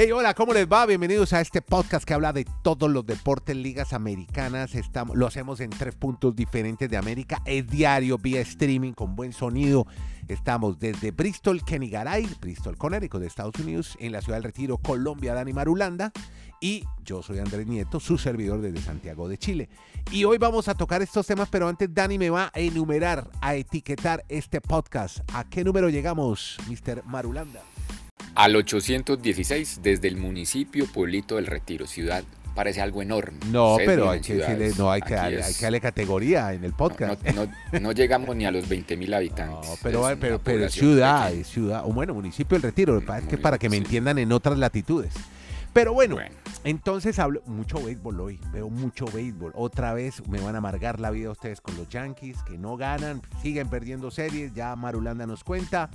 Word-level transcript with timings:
Hey, 0.00 0.12
hola, 0.12 0.32
¿cómo 0.32 0.52
les 0.52 0.68
va? 0.68 0.86
Bienvenidos 0.86 1.32
a 1.32 1.40
este 1.40 1.60
podcast 1.60 2.04
que 2.04 2.14
habla 2.14 2.32
de 2.32 2.46
todos 2.62 2.88
los 2.88 3.04
deportes, 3.04 3.56
ligas 3.56 3.92
americanas. 3.92 4.76
Estamos, 4.76 5.16
lo 5.16 5.26
hacemos 5.26 5.58
en 5.58 5.70
tres 5.70 5.96
puntos 5.96 6.36
diferentes 6.36 6.88
de 6.88 6.96
América. 6.96 7.42
Es 7.44 7.66
diario, 7.66 8.16
vía 8.16 8.40
streaming, 8.42 8.92
con 8.92 9.16
buen 9.16 9.32
sonido. 9.32 9.88
Estamos 10.28 10.78
desde 10.78 11.10
Bristol, 11.10 11.64
Kenny 11.64 11.90
Bristol, 12.40 12.78
Connecticut, 12.78 13.20
de 13.20 13.26
Estados 13.26 13.58
Unidos, 13.58 13.96
en 13.98 14.12
la 14.12 14.20
ciudad 14.20 14.36
del 14.36 14.44
Retiro, 14.44 14.78
Colombia, 14.78 15.34
Dani 15.34 15.52
Marulanda. 15.52 16.12
Y 16.60 16.84
yo 17.04 17.20
soy 17.20 17.40
Andrés 17.40 17.66
Nieto, 17.66 17.98
su 17.98 18.18
servidor 18.18 18.60
desde 18.60 18.80
Santiago 18.80 19.28
de 19.28 19.36
Chile. 19.36 19.68
Y 20.12 20.22
hoy 20.22 20.38
vamos 20.38 20.68
a 20.68 20.76
tocar 20.76 21.02
estos 21.02 21.26
temas, 21.26 21.48
pero 21.50 21.66
antes 21.66 21.92
Dani 21.92 22.18
me 22.18 22.30
va 22.30 22.52
a 22.54 22.60
enumerar, 22.60 23.28
a 23.40 23.56
etiquetar 23.56 24.24
este 24.28 24.60
podcast. 24.60 25.28
¿A 25.34 25.42
qué 25.42 25.64
número 25.64 25.88
llegamos, 25.88 26.56
Mr. 26.68 27.02
Marulanda? 27.04 27.62
Al 28.38 28.54
816 28.54 29.80
desde 29.82 30.06
el 30.06 30.16
municipio 30.16 30.86
Pueblito 30.86 31.34
del 31.34 31.46
Retiro, 31.46 31.88
ciudad 31.88 32.22
parece 32.54 32.80
algo 32.80 33.02
enorme. 33.02 33.40
No, 33.50 33.78
pero 33.84 34.10
hay 34.10 34.20
que, 34.20 34.36
decirle, 34.36 34.72
no, 34.78 34.92
hay, 34.92 35.02
que 35.02 35.14
darle, 35.14 35.42
hay 35.42 35.52
que 35.52 35.62
darle 35.62 35.80
categoría 35.80 36.52
en 36.52 36.62
el 36.62 36.72
podcast. 36.72 37.20
No, 37.30 37.48
no, 37.80 37.90
llegamos 37.90 38.36
ni 38.36 38.46
a 38.46 38.52
los 38.52 38.68
20 38.68 38.96
mil 38.96 39.12
habitantes. 39.12 39.68
No, 39.68 39.74
pero, 39.82 40.08
pero, 40.20 40.38
pero 40.38 40.66
es 40.66 40.72
ciudad, 40.72 41.32
ciudad. 41.42 41.82
O 41.84 41.92
bueno, 41.92 42.14
municipio 42.14 42.54
del 42.54 42.62
Retiro, 42.62 42.98
es 42.98 43.24
que 43.24 43.38
para 43.38 43.58
que 43.58 43.68
me 43.68 43.76
entiendan 43.76 44.18
en 44.18 44.30
otras 44.30 44.56
latitudes. 44.56 45.14
Pero 45.72 45.92
bueno, 45.92 46.14
bueno, 46.14 46.36
entonces 46.62 47.18
hablo 47.18 47.42
mucho 47.46 47.82
béisbol 47.82 48.20
hoy, 48.20 48.40
veo 48.52 48.70
mucho 48.70 49.06
béisbol. 49.06 49.50
Otra 49.56 49.94
vez 49.94 50.24
me 50.28 50.40
van 50.40 50.54
a 50.54 50.58
amargar 50.58 51.00
la 51.00 51.10
vida 51.10 51.32
ustedes 51.32 51.60
con 51.60 51.76
los 51.76 51.88
Yankees, 51.88 52.40
que 52.44 52.56
no 52.56 52.76
ganan, 52.76 53.20
siguen 53.42 53.68
perdiendo 53.68 54.12
series, 54.12 54.54
ya 54.54 54.76
Marulanda 54.76 55.26
nos 55.26 55.42
cuenta. 55.42 55.90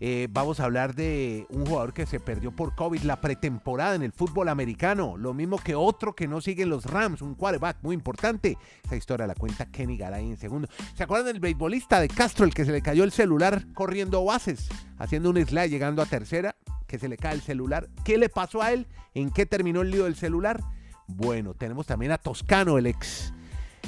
Eh, 0.00 0.28
vamos 0.30 0.58
a 0.58 0.64
hablar 0.64 0.94
de 0.94 1.46
un 1.50 1.66
jugador 1.66 1.92
que 1.92 2.04
se 2.04 2.18
perdió 2.18 2.50
por 2.50 2.74
COVID 2.74 3.02
la 3.02 3.20
pretemporada 3.20 3.94
en 3.94 4.02
el 4.02 4.12
fútbol 4.12 4.48
americano. 4.48 5.16
Lo 5.16 5.34
mismo 5.34 5.58
que 5.58 5.74
otro 5.74 6.14
que 6.14 6.26
no 6.26 6.40
sigue 6.40 6.66
los 6.66 6.84
Rams, 6.86 7.22
un 7.22 7.34
quarterback 7.34 7.78
muy 7.82 7.94
importante. 7.94 8.58
Esa 8.82 8.96
historia 8.96 9.26
la 9.26 9.34
cuenta 9.34 9.66
Kenny 9.66 9.96
Garay 9.96 10.26
en 10.26 10.36
segundo. 10.36 10.68
¿Se 10.94 11.04
acuerdan 11.04 11.32
del 11.32 11.40
beisbolista 11.40 12.00
de 12.00 12.08
Castro, 12.08 12.44
el 12.44 12.54
que 12.54 12.64
se 12.64 12.72
le 12.72 12.82
cayó 12.82 13.04
el 13.04 13.12
celular 13.12 13.66
corriendo 13.72 14.24
bases, 14.24 14.68
haciendo 14.98 15.30
un 15.30 15.36
slide 15.36 15.70
llegando 15.70 16.02
a 16.02 16.06
tercera? 16.06 16.56
Que 16.86 16.98
se 16.98 17.08
le 17.08 17.16
cae 17.16 17.34
el 17.34 17.42
celular. 17.42 17.88
¿Qué 18.04 18.18
le 18.18 18.28
pasó 18.28 18.62
a 18.62 18.72
él? 18.72 18.86
¿En 19.14 19.30
qué 19.30 19.46
terminó 19.46 19.82
el 19.82 19.90
lío 19.90 20.04
del 20.04 20.16
celular? 20.16 20.60
Bueno, 21.06 21.54
tenemos 21.54 21.86
también 21.86 22.12
a 22.12 22.18
Toscano, 22.18 22.78
el 22.78 22.86
ex, 22.86 23.32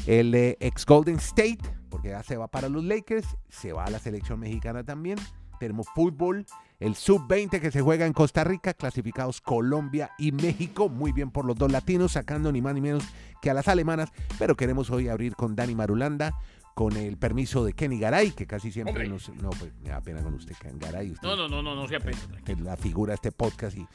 el 0.07 0.35
ex 0.35 0.87
Golden 0.87 1.17
State, 1.17 1.59
porque 1.89 2.11
ya 2.11 2.23
se 2.23 2.37
va 2.37 2.47
para 2.47 2.69
los 2.69 2.85
Lakers, 2.85 3.27
se 3.49 3.73
va 3.73 3.85
a 3.85 3.91
la 3.91 3.99
selección 3.99 4.39
mexicana 4.39 4.85
también 4.85 5.19
tenemos 5.59 5.87
fútbol, 5.95 6.47
el 6.79 6.95
sub-20 6.95 7.61
que 7.61 7.71
se 7.71 7.81
juega 7.81 8.07
en 8.07 8.13
Costa 8.13 8.45
Rica, 8.45 8.75
clasificados 8.75 9.41
Colombia 9.41 10.11
y 10.19 10.33
México, 10.33 10.89
muy 10.89 11.13
bien 11.13 11.31
por 11.31 11.45
los 11.45 11.57
dos 11.57 11.73
latinos, 11.73 12.13
sacando 12.13 12.53
ni 12.53 12.61
más 12.61 12.75
ni 12.75 12.81
menos 12.81 13.05
que 13.41 13.51
a 13.51 13.55
las 13.55 13.69
alemanas, 13.69 14.11
pero 14.39 14.57
queremos 14.57 14.91
hoy 14.91 15.09
abrir 15.09 15.37
con 15.37 15.57
Dani 15.57 15.75
Marulanda, 15.75 16.35
con 16.77 16.95
el 16.95 17.17
permiso 17.17 17.65
de 17.65 17.73
Kenny 17.73 17.99
Garay, 17.99 18.33
que 18.33 18.47
casi 18.47 18.71
siempre 18.71 19.09
nos... 19.09 19.31
No, 19.31 19.49
pues 19.49 19.73
me 19.83 19.89
da 19.89 20.03
pena 20.03 20.23
con 20.23 20.35
usted, 20.35 20.55
Kenny 20.61 20.79
Garay. 20.79 21.15
no, 21.23 21.35
no, 21.35 21.49
no, 21.49 21.63
no, 21.63 21.75
no 21.75 21.89
se 21.89 21.97
apena. 21.97 22.19
La 22.63 22.77
figura 22.77 23.13
de 23.13 23.15
este 23.15 23.33
podcast 23.33 23.79
y 23.79 23.87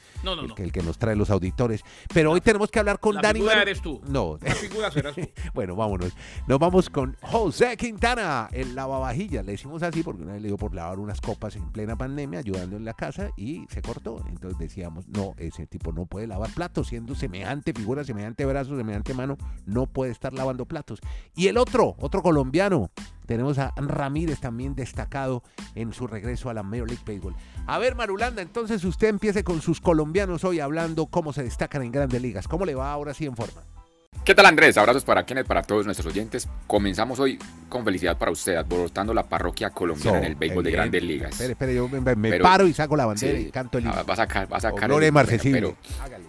el, 0.56 0.72
que 0.72 0.82
nos 0.82 0.98
trae 0.98 1.14
los 1.14 1.30
auditores. 1.30 1.84
Pero 2.12 2.32
hoy 2.32 2.40
tenemos 2.40 2.72
que 2.72 2.80
hablar 2.80 2.98
con 2.98 3.14
Dani. 3.14 3.38
La 3.38 3.44
figura 3.44 3.62
eres 3.62 3.80
tú. 3.80 4.02
No. 4.08 4.36
La 4.42 4.52
figura 4.56 4.90
serás 4.90 5.14
tú. 5.14 5.20
bueno, 5.54 5.76
vámonos. 5.76 6.12
Nos 6.48 6.58
vamos 6.58 6.90
con 6.90 7.16
José 7.22 7.76
Quintana, 7.76 8.48
el 8.50 8.74
lavavajillas. 8.74 9.46
Le 9.46 9.52
decimos 9.52 9.84
así 9.84 10.02
porque 10.02 10.24
una 10.24 10.32
vez 10.32 10.42
le 10.42 10.48
dio 10.48 10.56
por 10.56 10.74
lavar 10.74 10.98
unas 10.98 11.20
copas 11.20 11.54
en 11.54 11.70
plena 11.70 11.94
pandemia, 11.94 12.40
ayudando 12.40 12.76
en 12.76 12.84
la 12.84 12.94
casa 12.94 13.30
y 13.36 13.64
se 13.68 13.80
cortó. 13.80 14.24
Entonces 14.26 14.58
decíamos, 14.58 15.06
no, 15.06 15.34
ese 15.36 15.68
tipo 15.68 15.92
no 15.92 16.06
puede 16.06 16.26
lavar 16.26 16.52
platos, 16.52 16.88
siendo 16.88 17.14
semejante 17.14 17.72
figura, 17.72 18.02
semejante 18.02 18.44
brazo, 18.44 18.76
semejante 18.76 19.14
mano, 19.14 19.38
no 19.66 19.86
puede 19.86 20.10
estar 20.10 20.32
lavando 20.32 20.66
platos. 20.66 20.98
Y 21.36 21.46
el 21.46 21.58
otro, 21.58 21.94
otro 22.00 22.22
colombiano, 22.22 22.71
tenemos 23.26 23.58
a 23.58 23.72
Ramírez 23.76 24.40
también 24.40 24.74
destacado 24.74 25.42
en 25.74 25.92
su 25.92 26.06
regreso 26.06 26.50
a 26.50 26.54
la 26.54 26.62
Major 26.62 26.88
League 26.88 27.04
Baseball. 27.06 27.34
A 27.66 27.78
ver, 27.78 27.94
Marulanda, 27.94 28.42
entonces 28.42 28.84
usted 28.84 29.08
empiece 29.08 29.44
con 29.44 29.62
sus 29.62 29.80
colombianos 29.80 30.44
hoy 30.44 30.60
hablando 30.60 31.06
cómo 31.06 31.32
se 31.32 31.42
destacan 31.42 31.82
en 31.82 31.92
grandes 31.92 32.20
ligas. 32.20 32.48
¿Cómo 32.48 32.64
le 32.64 32.74
va 32.74 32.92
ahora 32.92 33.14
sí 33.14 33.26
en 33.26 33.36
forma? 33.36 33.62
¿Qué 34.24 34.36
tal 34.36 34.46
Andrés? 34.46 34.76
Abrazos 34.76 35.02
para 35.02 35.26
Kenneth, 35.26 35.48
para 35.48 35.62
todos 35.62 35.84
nuestros 35.84 36.06
oyentes. 36.06 36.48
Comenzamos 36.68 37.18
hoy 37.18 37.40
con 37.68 37.84
felicidad 37.84 38.16
para 38.16 38.30
usted, 38.30 38.54
alborotando 38.54 39.12
la 39.12 39.24
parroquia 39.24 39.70
colombiana 39.70 40.18
en 40.18 40.24
el 40.24 40.34
béisbol 40.36 40.62
de 40.62 40.70
grandes 40.70 41.02
ligas. 41.02 41.32
Espere, 41.32 41.52
espere, 41.52 41.74
yo 41.74 41.88
me, 41.88 42.38
paro 42.38 42.68
y 42.68 42.72
saco 42.72 42.94
la 42.94 43.06
bandera 43.06 43.36
y 43.36 43.50
canto 43.50 43.78
el 43.78 43.84
himno. 43.84 44.04
Va 44.04 44.12
a 44.12 44.16
sacar, 44.16 44.52
va 44.52 44.58
a 44.58 44.60
sacar 44.60 44.88
pero 45.42 45.76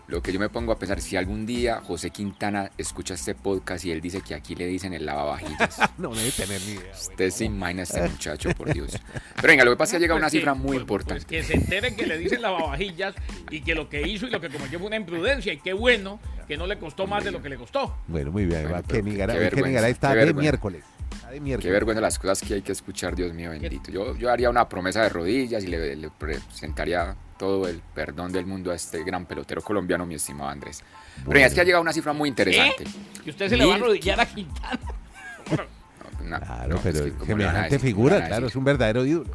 lo 0.08 0.22
que 0.22 0.34
yo 0.34 0.40
me 0.40 0.50
pongo 0.50 0.72
a 0.72 0.80
pensar, 0.80 1.02
si 1.02 1.16
algún 1.16 1.46
día 1.46 1.82
José 1.82 2.10
Quintana 2.10 2.72
escucha 2.78 3.14
este 3.14 3.36
podcast 3.36 3.86
y 3.86 3.92
él 3.92 4.02
dice 4.02 4.22
que 4.22 4.36
aquí 4.36 4.56
le 4.56 4.66
dicen 4.68 4.94
el 4.94 5.06
lavavajillas. 5.06 5.78
no, 5.98 6.10
no 6.10 6.16
debe 6.16 6.32
tener 6.32 6.62
ni 6.62 6.74
idea. 6.74 6.92
Usted 6.94 7.30
se 7.30 7.46
imagina 7.46 7.84
este 7.84 8.02
muchacho, 8.02 8.50
por 8.52 8.74
Dios. 8.74 9.00
Pero 9.36 9.48
venga, 9.48 9.66
lo 9.66 9.72
que 9.72 9.78
pasa 9.78 9.90
es 9.90 9.92
que 9.92 9.98
ha 9.98 10.00
llegado 10.00 10.18
una 10.18 10.26
pues 10.26 10.34
cifra 10.34 10.54
muy 10.54 10.64
pues, 10.64 10.74
pues, 10.74 10.82
importante. 10.82 11.26
que 11.26 11.44
se 11.44 11.54
enteren 11.54 11.96
que 11.96 12.06
le 12.06 12.18
dicen 12.18 12.42
lavavajillas 12.42 13.16
y 13.50 13.62
que 13.62 13.76
lo 13.76 13.90
que 13.90 14.08
hizo 14.08 14.28
y 14.28 14.30
lo 14.30 14.42
que 14.42 14.50
cometió 14.50 14.80
fue 14.80 14.88
una 14.88 14.98
imprudencia 14.98 15.54
y 15.54 15.58
qué 15.58 15.74
bueno 15.74 16.20
que 16.48 16.58
no 16.58 16.68
le 16.68 16.78
costó 16.78 17.08
más 17.08 17.24
de 17.24 17.32
lo 17.32 17.42
que 17.42 17.50
le 17.50 17.58
costó. 17.58 17.96
Bueno, 18.08 18.32
muy 18.32 18.46
bien. 18.46 18.68
que 18.88 19.02
Garay, 19.02 19.92
está 19.92 20.14
de 20.16 20.34
miércoles. 20.34 20.84
Qué 21.62 21.72
vergüenza 21.72 22.02
las 22.02 22.20
cosas 22.20 22.42
que 22.42 22.56
hay 22.56 22.62
que 22.62 22.72
escuchar, 22.72 23.16
Dios 23.16 23.34
mío 23.34 23.50
bendito. 23.52 23.92
Yo, 23.92 24.16
yo 24.16 24.32
haría 24.32 24.50
una 24.50 24.70
promesa 24.70 25.02
de 25.04 25.10
rodillas 25.10 25.64
y 25.64 25.68
le, 25.68 26.10
presentaría 26.18 27.16
todo 27.38 27.68
el 27.68 27.82
perdón 27.94 28.32
del 28.32 28.46
mundo 28.46 28.72
a 28.72 28.76
este 28.76 29.04
gran 29.04 29.26
pelotero 29.26 29.62
colombiano, 29.62 30.06
mi 30.06 30.16
estimado 30.16 30.50
Andrés. 30.50 30.84
Pero 31.28 31.40
es 31.40 31.54
que 31.54 31.62
ha 31.62 31.64
llegado 31.64 31.82
una 31.82 31.94
cifra 31.94 32.14
muy 32.14 32.30
interesante. 32.30 32.86
Que 33.24 33.30
usted 33.30 33.50
se 33.50 33.58
le 33.58 33.66
va 33.66 33.74
a 33.74 33.78
arrodillar 33.78 34.20
a 34.20 34.26
Quintana. 34.26 34.80
claro, 36.28 36.80
pero 36.84 37.06
es 37.06 37.14
semejante 37.26 37.80
figura, 37.80 38.26
claro, 38.26 38.48
es 38.48 38.56
un 38.56 38.64
verdadero 38.64 39.06
ídolo. 39.06 39.32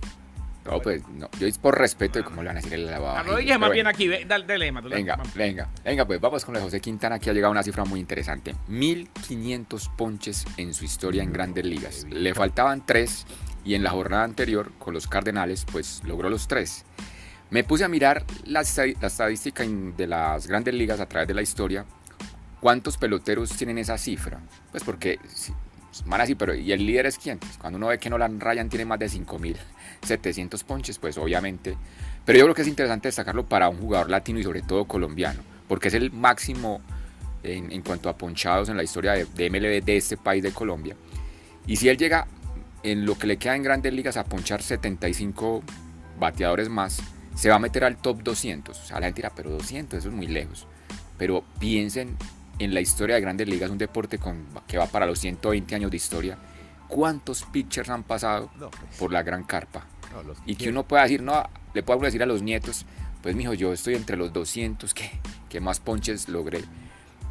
No, 0.65 0.81
pues 0.81 1.03
no. 1.09 1.31
Yo 1.39 1.47
es 1.47 1.57
por 1.57 1.79
respeto 1.79 2.19
de 2.19 2.25
cómo 2.25 2.43
le 2.43 2.49
van 2.49 2.59
a 2.59 2.61
decir 2.61 2.75
el 2.75 2.87
lavado. 2.87 3.25
No 3.25 3.59
más 3.59 3.73
bien 3.73 3.87
aquí, 3.87 4.07
dale, 4.09 4.71
Venga, 4.71 5.19
venga, 5.35 5.69
venga, 5.83 6.07
pues 6.07 6.21
vamos 6.21 6.45
con 6.45 6.57
el 6.57 6.63
José 6.63 6.81
Quintana, 6.81 7.19
que 7.19 7.31
ha 7.31 7.33
llegado 7.33 7.49
a 7.49 7.53
una 7.53 7.63
cifra 7.63 7.85
muy 7.85 8.01
interesante. 8.01 8.55
1500 8.67 9.89
ponches 9.97 10.45
en 10.59 10.75
su 10.75 10.85
historia 10.85 11.23
en 11.23 11.33
grandes 11.33 11.65
ligas. 11.65 12.07
Le 12.11 12.35
faltaban 12.35 12.85
tres 12.85 13.27
y 13.65 13.75
en 13.75 13.83
la 13.83 13.91
jornada 13.91 14.25
anterior 14.25 14.73
con 14.79 14.95
los 14.95 15.07
Cardenales, 15.07 15.65
pues 15.71 16.03
logró 16.05 16.29
los 16.29 16.49
tres. 16.49 16.85
Me 17.51 17.65
puse 17.65 17.85
a 17.85 17.89
mirar 17.89 18.25
la, 18.45 18.61
estadística 18.61 19.65
de 19.65 20.07
las 20.07 20.47
grandes 20.47 20.75
ligas 20.75 21.01
a 21.01 21.07
través 21.07 21.29
de 21.29 21.35
la 21.35 21.43
historia. 21.43 21.85
¿Cuántos 22.61 22.99
peloteros 22.99 23.51
tienen 23.57 23.79
esa 23.79 23.97
cifra? 23.97 24.41
Pues 24.71 24.85
porque 24.85 25.19
Man 26.05 26.21
así, 26.21 26.35
pero 26.35 26.55
¿y 26.55 26.73
el 26.73 26.85
líder 26.87 27.07
es 27.07 27.19
quién? 27.19 27.39
Pues 27.39 27.57
cuando 27.59 27.77
uno 27.77 27.89
ve 27.89 27.99
que 27.99 28.11
Nolan 28.11 28.41
Ryan 28.41 28.69
tiene 28.69 28.85
más 28.85 28.99
de 28.99 29.07
5.700 29.07 30.65
ponches, 30.65 30.99
pues 30.99 31.19
obviamente. 31.19 31.77
Pero 32.25 32.39
yo 32.39 32.45
creo 32.45 32.55
que 32.55 32.63
es 32.63 32.69
interesante 32.69 33.09
destacarlo 33.09 33.47
para 33.47 33.69
un 33.69 33.79
jugador 33.79 34.11
latino 34.11 34.39
y 34.39 34.43
sobre 34.43 34.63
todo 34.63 34.85
colombiano, 34.85 35.41
porque 35.67 35.89
es 35.89 35.95
el 35.95 36.13
máximo 36.13 36.81
en, 37.43 37.83
cuanto 37.83 38.09
a 38.09 38.17
ponchados 38.17 38.69
en 38.69 38.77
la 38.77 38.83
historia 38.83 39.13
de, 39.13 39.51
MLB 39.51 39.85
de 39.85 39.97
este 39.97 40.17
país 40.17 40.43
de 40.43 40.53
Colombia. 40.53 40.95
Y 41.67 41.77
si 41.77 41.89
él 41.89 41.97
llega 41.97 42.27
en 42.83 43.07
lo 43.07 43.19
que 43.19 43.27
le 43.27 43.39
queda 43.39 43.57
en 43.57 43.63
grandes 43.63 43.93
ligas 43.93 44.17
a 44.17 44.25
ponchar 44.25 44.63
75 44.63 45.63
bateadores 46.19 46.69
más, 46.69 47.01
se 47.39 47.49
va 47.49 47.55
a 47.55 47.59
meter 47.61 47.85
al 47.85 47.97
top 47.99 48.25
200. 48.25 48.77
O 48.77 48.85
sea, 48.85 48.99
la 48.99 49.07
gente 49.07 49.23
dirá, 49.23 49.33
pero 49.35 49.51
200, 49.51 50.01
eso 50.01 50.09
es 50.09 50.15
muy 50.15 50.27
lejos. 50.27 50.67
Pero 51.17 51.45
piensen 51.61 52.17
en 52.59 52.75
la 52.75 52.81
historia 52.81 53.15
de 53.15 53.21
grandes 53.21 53.49
ligas, 53.49 53.71
un 53.71 53.79
deporte 53.79 54.19
con, 54.19 54.45
que 54.67 54.77
va 54.77 54.87
para 54.87 55.07
los 55.07 55.21
120 55.21 55.73
años 55.77 55.91
de 55.93 55.97
historia, 55.97 56.37
¿cuántos 56.89 57.45
pitchers 57.45 57.91
han 57.91 58.03
pasado 58.03 58.51
pues. 58.59 58.73
por 58.99 59.13
la 59.13 59.23
gran 59.23 59.45
carpa? 59.45 59.87
y 60.47 60.57
que 60.57 60.71
uno 60.71 60.85
pueda 60.85 61.03
decir, 61.03 61.23
no, 61.23 61.45
le 61.75 61.83
puedo 61.85 62.01
decir 62.01 62.23
a 62.23 62.27
los 62.27 62.43
nietos, 62.43 62.87
pues 63.23 63.37
mijo, 63.37 63.55
yo 63.55 63.73
estoy 63.73 63.95
entre 63.95 64.17
los 64.17 64.33
200 64.33 64.93
que, 64.95 65.09
que 65.49 65.61
más 65.61 65.79
ponches 65.79 66.29
logré 66.29 66.65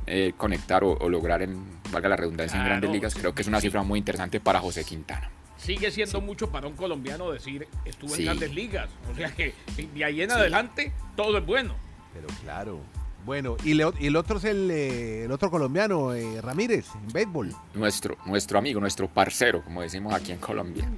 eh, 0.06 0.34
conectar 0.38 0.86
o, 0.86 1.10
lograr, 1.10 1.42
en, 1.42 1.60
valga 1.92 2.08
la 2.08 2.16
redundancia, 2.16 2.58
en 2.58 2.66
grandes 2.66 2.92
ligas. 2.92 3.14
Creo 3.14 3.36
que 3.36 3.42
es 3.42 3.48
una 3.50 3.60
cifra 3.60 3.84
muy 3.84 4.00
interesante 4.00 4.40
para 4.40 4.62
José 4.62 4.86
Quintana. 4.86 5.30
Sigue 5.58 5.92
siendo 5.92 6.22
mucho 6.22 6.50
para 6.50 6.68
un 6.68 6.74
colombiano 6.74 7.32
decir, 7.32 7.68
estuvo 7.86 8.16
en 8.16 8.26
grandes 8.26 8.54
ligas. 8.54 8.90
O 9.12 9.16
sea 9.16 9.34
que 9.34 9.54
de 9.94 10.06
ahí 10.06 10.22
en 10.22 10.32
adelante 10.32 10.94
todo 11.16 11.38
es 11.38 11.46
bueno. 11.46 11.76
Pero 12.14 12.28
claro, 12.44 12.82
bueno, 13.28 13.58
y, 13.66 13.72
el 13.72 14.16
otro 14.16 14.38
es 14.38 14.46
el, 14.46 14.72
eh, 14.72 15.26
el 15.26 15.32
otro 15.34 15.52
colombiano, 15.52 16.14
eh, 16.14 16.40
Ramírez, 16.42 16.86
en 16.96 17.12
béisbol. 17.12 17.54
Nuestro, 17.74 18.18
nuestro 18.26 18.58
amigo, 18.58 18.80
nuestro 18.80 19.10
parcero, 19.10 19.62
como 19.66 19.82
decimos 19.82 20.14
aquí 20.14 20.32
en 20.32 20.38
Colombia. 20.38 20.90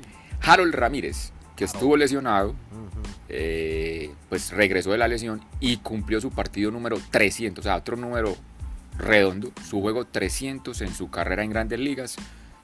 Harold 0.41 0.75
Ramírez, 0.75 1.31
que 1.55 1.65
estuvo 1.65 1.97
lesionado, 1.97 2.53
eh, 3.29 4.11
pues 4.29 4.51
regresó 4.51 4.91
de 4.91 4.99
la 4.99 5.07
lesión 5.07 5.41
y 5.59 5.77
cumplió 5.77 6.21
su 6.21 6.29
partido 6.29 6.69
número 6.69 6.99
300, 7.09 7.65
o 7.65 7.67
sea, 7.67 7.77
otro 7.77 7.97
número 7.97 8.35
redondo, 8.95 9.51
su 9.67 9.81
juego 9.81 10.05
300 10.05 10.81
en 10.81 10.93
su 10.93 11.09
carrera 11.09 11.43
en 11.43 11.49
grandes 11.49 11.79
ligas. 11.79 12.15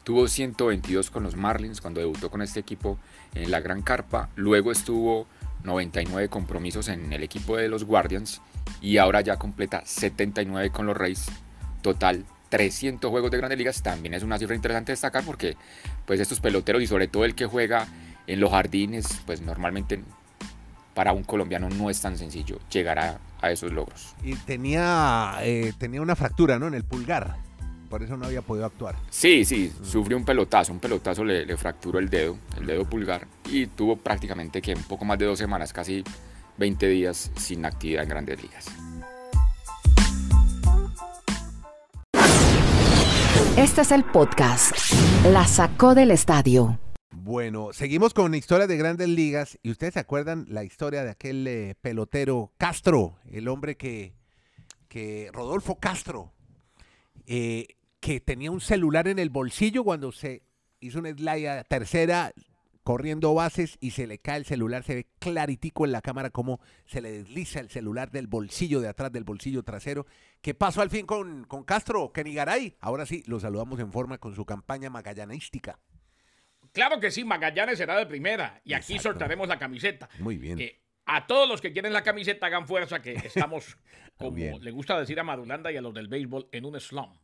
Tuvo 0.06 0.28
122 0.28 1.10
con 1.10 1.24
los 1.24 1.36
Marlins 1.36 1.82
cuando 1.82 2.00
debutó 2.00 2.30
con 2.30 2.44
este 2.44 2.60
equipo 2.60 3.00
en 3.34 3.50
la 3.50 3.60
Gran 3.60 3.82
Carpa. 3.82 4.30
Luego 4.36 4.72
estuvo 4.72 5.26
99 5.64 6.30
compromisos 6.30 6.90
en 6.90 7.12
el 7.12 7.24
equipo 7.24 7.58
de 7.58 7.70
los 7.70 7.86
Guardians 7.86 8.40
y 8.82 8.98
ahora 8.98 9.22
ya 9.22 9.38
completa 9.38 9.82
79 9.84 10.70
con 10.70 10.86
los 10.86 10.96
Rays. 10.96 11.26
Total 11.82 12.24
300 12.50 13.10
juegos 13.10 13.32
de 13.32 13.38
grandes 13.38 13.58
ligas 13.58 13.82
también 13.82 14.14
es 14.14 14.22
una 14.22 14.38
cifra 14.38 14.56
interesante 14.56 14.92
destacar 14.92 15.24
porque 15.24 15.58
pues 16.06 16.20
estos 16.20 16.40
peloteros 16.40 16.84
y 16.84 16.88
sobre 16.88 17.08
todo 17.08 17.26
el 17.26 17.34
que 17.34 17.48
juega 17.48 17.88
en 18.28 18.40
los 18.40 18.52
jardines 18.52 19.08
pues 19.26 19.42
normalmente 19.42 20.04
para 20.94 21.14
un 21.14 21.24
colombiano 21.24 21.68
no 21.68 21.90
es 21.90 22.00
tan 22.00 22.16
sencillo 22.16 22.60
llegar 22.72 23.00
a, 23.00 23.20
esos 23.52 23.72
logros. 23.72 24.16
Y 24.24 24.36
tenía, 24.36 25.36
eh, 25.42 25.74
tenía 25.78 26.02
una 26.02 26.16
fractura 26.16 26.58
¿no? 26.58 26.68
en 26.68 26.74
el 26.76 26.84
pulgar 26.84 27.38
por 27.90 28.04
eso 28.04 28.18
no 28.18 28.26
había 28.26 28.42
podido 28.42 28.66
actuar. 28.66 28.96
Sí, 29.10 29.46
sí, 29.46 29.72
sufrió 29.84 30.18
un 30.18 30.26
pelotazo, 30.26 30.74
un 30.74 30.80
pelotazo 30.80 31.24
le, 31.24 31.56
fracturó 31.58 32.00
el 32.00 32.10
dedo, 32.10 32.38
el 32.58 32.66
dedo 32.66 32.86
pulgar, 32.86 33.28
y 33.50 33.68
tuvo 33.68 33.96
prácticamente 33.96 34.62
que 34.62 34.74
un 34.74 34.84
poco 34.84 35.06
más 35.06 35.18
de 35.18 35.26
dos 35.26 35.40
semanas, 35.40 35.74
casi 35.74 36.04
20 36.58 36.88
días 36.88 37.32
sin 37.36 37.66
actividad 37.66 38.04
en 38.04 38.10
grandes 38.10 38.42
ligas. 38.42 38.66
Este 43.58 43.82
es 43.82 43.92
el 43.92 44.04
podcast. 44.04 44.76
La 45.32 45.48
sacó 45.48 45.96
del 45.96 46.12
estadio. 46.12 46.78
Bueno, 47.12 47.70
seguimos 47.72 48.14
con 48.14 48.36
historias 48.36 48.68
de 48.68 48.78
grandes 48.78 49.08
ligas 49.08 49.58
y 49.64 49.72
ustedes 49.72 49.94
se 49.94 50.00
acuerdan 50.00 50.46
la 50.50 50.64
historia 50.64 51.04
de 51.04 51.12
aquel 51.12 51.48
eh, 51.48 51.76
pelotero 51.82 52.52
Castro, 52.58 53.16
el 53.32 53.48
hombre 53.48 53.78
que, 53.78 54.14
que 54.90 55.30
Rodolfo 55.34 55.80
Castro, 55.80 56.35
eh, 57.26 57.68
que 58.00 58.20
tenía 58.20 58.52
un 58.52 58.62
celular 58.62 59.08
en 59.08 59.20
el 59.20 59.30
bolsillo 59.30 59.84
cuando 59.84 60.12
se 60.12 60.44
hizo 60.80 61.00
una 61.00 61.12
slide 61.12 61.48
a 61.48 61.64
tercera 61.64 62.34
corriendo 62.84 63.34
bases 63.34 63.78
y 63.82 63.92
se 63.92 64.06
le 64.06 64.20
cae 64.20 64.38
el 64.38 64.46
celular, 64.46 64.84
se 64.84 64.94
ve 64.94 65.08
claritico 65.18 65.86
en 65.86 65.92
la 65.92 66.04
cámara 66.04 66.30
cómo 66.30 66.60
se 66.86 67.02
le 67.02 67.12
desliza 67.12 67.60
el 67.60 67.70
celular 67.70 68.12
del 68.12 68.28
bolsillo 68.28 68.80
de 68.80 68.88
atrás, 68.88 69.12
del 69.12 69.24
bolsillo 69.24 69.64
trasero. 69.64 70.06
¿Qué 70.42 70.54
pasó 70.54 70.82
al 70.82 70.92
fin 70.92 71.08
con, 71.08 71.46
con 71.46 71.64
Castro, 71.64 72.12
Kenny 72.14 72.36
Garay? 72.36 72.78
Ahora 72.80 73.08
sí, 73.08 73.24
lo 73.26 73.40
saludamos 73.40 73.80
en 73.80 73.92
forma 73.92 74.20
con 74.20 74.36
su 74.36 74.46
campaña 74.46 74.92
magallanística. 74.92 75.80
Claro 76.74 77.00
que 77.00 77.10
sí, 77.10 77.24
Magallanes 77.24 77.78
será 77.78 77.98
de 77.98 78.06
primera 78.06 78.62
y 78.66 78.74
aquí 78.74 79.00
soltaremos 79.00 79.48
la 79.48 79.58
camiseta. 79.58 80.10
Muy 80.20 80.38
bien. 80.38 80.60
Eh, 80.60 80.82
a 81.06 81.28
todos 81.28 81.48
los 81.48 81.62
que 81.62 81.72
quieren 81.72 81.94
la 81.94 82.04
camiseta 82.04 82.48
hagan 82.48 82.68
fuerza 82.68 83.02
que 83.02 83.14
estamos, 83.24 83.78
como 84.18 84.38
le 84.38 84.72
gusta 84.72 85.00
decir 85.00 85.20
a 85.20 85.24
Madulanda 85.24 85.72
y 85.72 85.78
a 85.78 85.82
los 85.82 85.94
del 85.94 86.08
béisbol, 86.08 86.48
en 86.52 86.66
un 86.66 86.80
slump. 86.80 87.16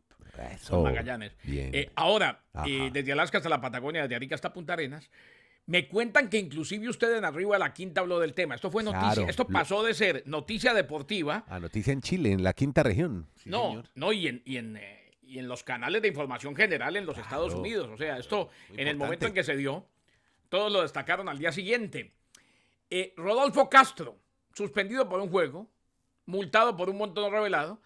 Eso. 0.53 0.81
Magallanes. 0.81 1.33
Eh, 1.45 1.91
ahora, 1.95 2.43
eh, 2.65 2.89
desde 2.91 3.11
Alaska 3.11 3.37
hasta 3.37 3.49
la 3.49 3.59
Patagonia, 3.59 4.03
desde 4.03 4.15
Arica 4.15 4.35
hasta 4.35 4.53
Punta 4.53 4.73
Arenas, 4.73 5.09
me 5.65 5.87
cuentan 5.87 6.29
que 6.29 6.37
inclusive 6.37 6.89
usted 6.89 7.17
en 7.17 7.25
arriba 7.25 7.55
de 7.55 7.59
la 7.59 7.73
quinta 7.73 8.01
habló 8.01 8.19
del 8.19 8.33
tema. 8.33 8.55
Esto 8.55 8.71
fue 8.71 8.83
noticia, 8.83 9.25
esto 9.27 9.45
pasó 9.47 9.83
de 9.83 9.93
ser 9.93 10.23
noticia 10.25 10.73
deportiva. 10.73 11.45
A 11.47 11.59
noticia 11.59 11.93
en 11.93 12.01
Chile, 12.01 12.31
en 12.31 12.43
la 12.43 12.53
quinta 12.53 12.81
región. 12.83 13.27
no, 13.45 13.83
no, 13.95 14.13
y 14.13 14.27
en, 14.27 14.41
y 14.45 14.57
en, 14.57 14.77
eh, 14.77 15.11
y 15.21 15.39
en 15.39 15.47
los 15.47 15.63
canales 15.63 16.01
de 16.01 16.07
información 16.07 16.55
general 16.55 16.95
en 16.95 17.05
los 17.05 17.17
Estados 17.17 17.53
Unidos. 17.53 17.89
O 17.89 17.97
sea, 17.97 18.17
esto 18.17 18.49
en 18.75 18.87
el 18.87 18.97
momento 18.97 19.27
en 19.27 19.33
que 19.33 19.43
se 19.43 19.55
dio, 19.55 19.85
todos 20.49 20.71
lo 20.71 20.81
destacaron 20.81 21.29
al 21.29 21.37
día 21.37 21.51
siguiente. 21.51 22.11
Rodolfo 23.15 23.69
Castro, 23.69 24.19
suspendido 24.53 25.07
por 25.07 25.21
un 25.21 25.29
juego, 25.29 25.71
multado 26.25 26.75
por 26.75 26.89
un 26.89 26.97
montón 26.97 27.31
revelado, 27.31 27.81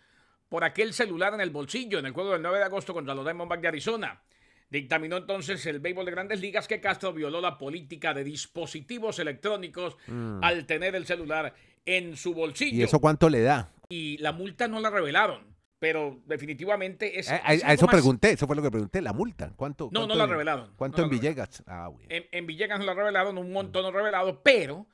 por 0.50 0.64
aquel 0.64 0.94
celular 0.94 1.34
en 1.34 1.42
el 1.42 1.50
bolsillo 1.50 2.00
en 2.00 2.06
el 2.06 2.14
juego 2.14 2.32
del 2.32 2.42
9 2.42 2.60
de 2.60 2.64
agosto 2.64 2.94
contra 2.94 3.16
los 3.16 3.26
Diamondbacks 3.26 3.62
de 3.62 3.68
Arizona. 3.68 4.22
Dictaminó 4.70 5.18
entonces 5.18 5.66
el 5.68 5.80
béisbol 5.80 6.06
de 6.06 6.12
grandes 6.12 6.42
ligas 6.42 6.68
que 6.68 6.82
Castro 6.82 7.14
violó 7.14 7.40
la 7.40 7.58
política 7.58 8.14
de 8.14 8.24
dispositivos 8.24 9.20
electrónicos 9.20 9.98
mm. 10.08 10.44
al 10.44 10.66
tener 10.66 10.96
el 10.96 11.06
celular 11.06 11.54
en 11.86 12.18
su 12.18 12.34
bolsillo. 12.34 12.78
¿Y 12.78 12.84
eso 12.84 13.00
cuánto 13.00 13.30
le 13.30 13.42
da? 13.42 13.72
Y 13.90 14.18
la 14.18 14.32
multa 14.32 14.68
no 14.68 14.80
la 14.80 14.90
revelaron, 14.90 15.56
pero 15.78 16.20
definitivamente 16.26 17.20
es... 17.20 17.30
A, 17.30 17.38
eso 17.54 17.86
pregunté, 17.86 18.32
eso 18.32 18.48
fue 18.48 18.56
lo 18.56 18.64
que 18.64 18.72
pregunté, 18.72 19.02
la 19.02 19.14
multa. 19.14 19.54
¿Cuánto? 19.56 19.90
No, 19.92 20.08
no 20.08 20.16
la 20.16 20.26
revelaron. 20.26 20.72
¿Cuánto 20.76 21.04
en 21.04 21.10
Villegas? 21.10 21.64
Ah, 21.68 21.92
en, 22.10 22.48
Villegas 22.48 22.80
no 22.80 22.86
la 22.86 22.96
revelaron, 22.96 23.38
un 23.38 23.52
montón 23.52 23.84
no 23.84 23.92
revelado, 23.92 24.42
pero 24.42 24.88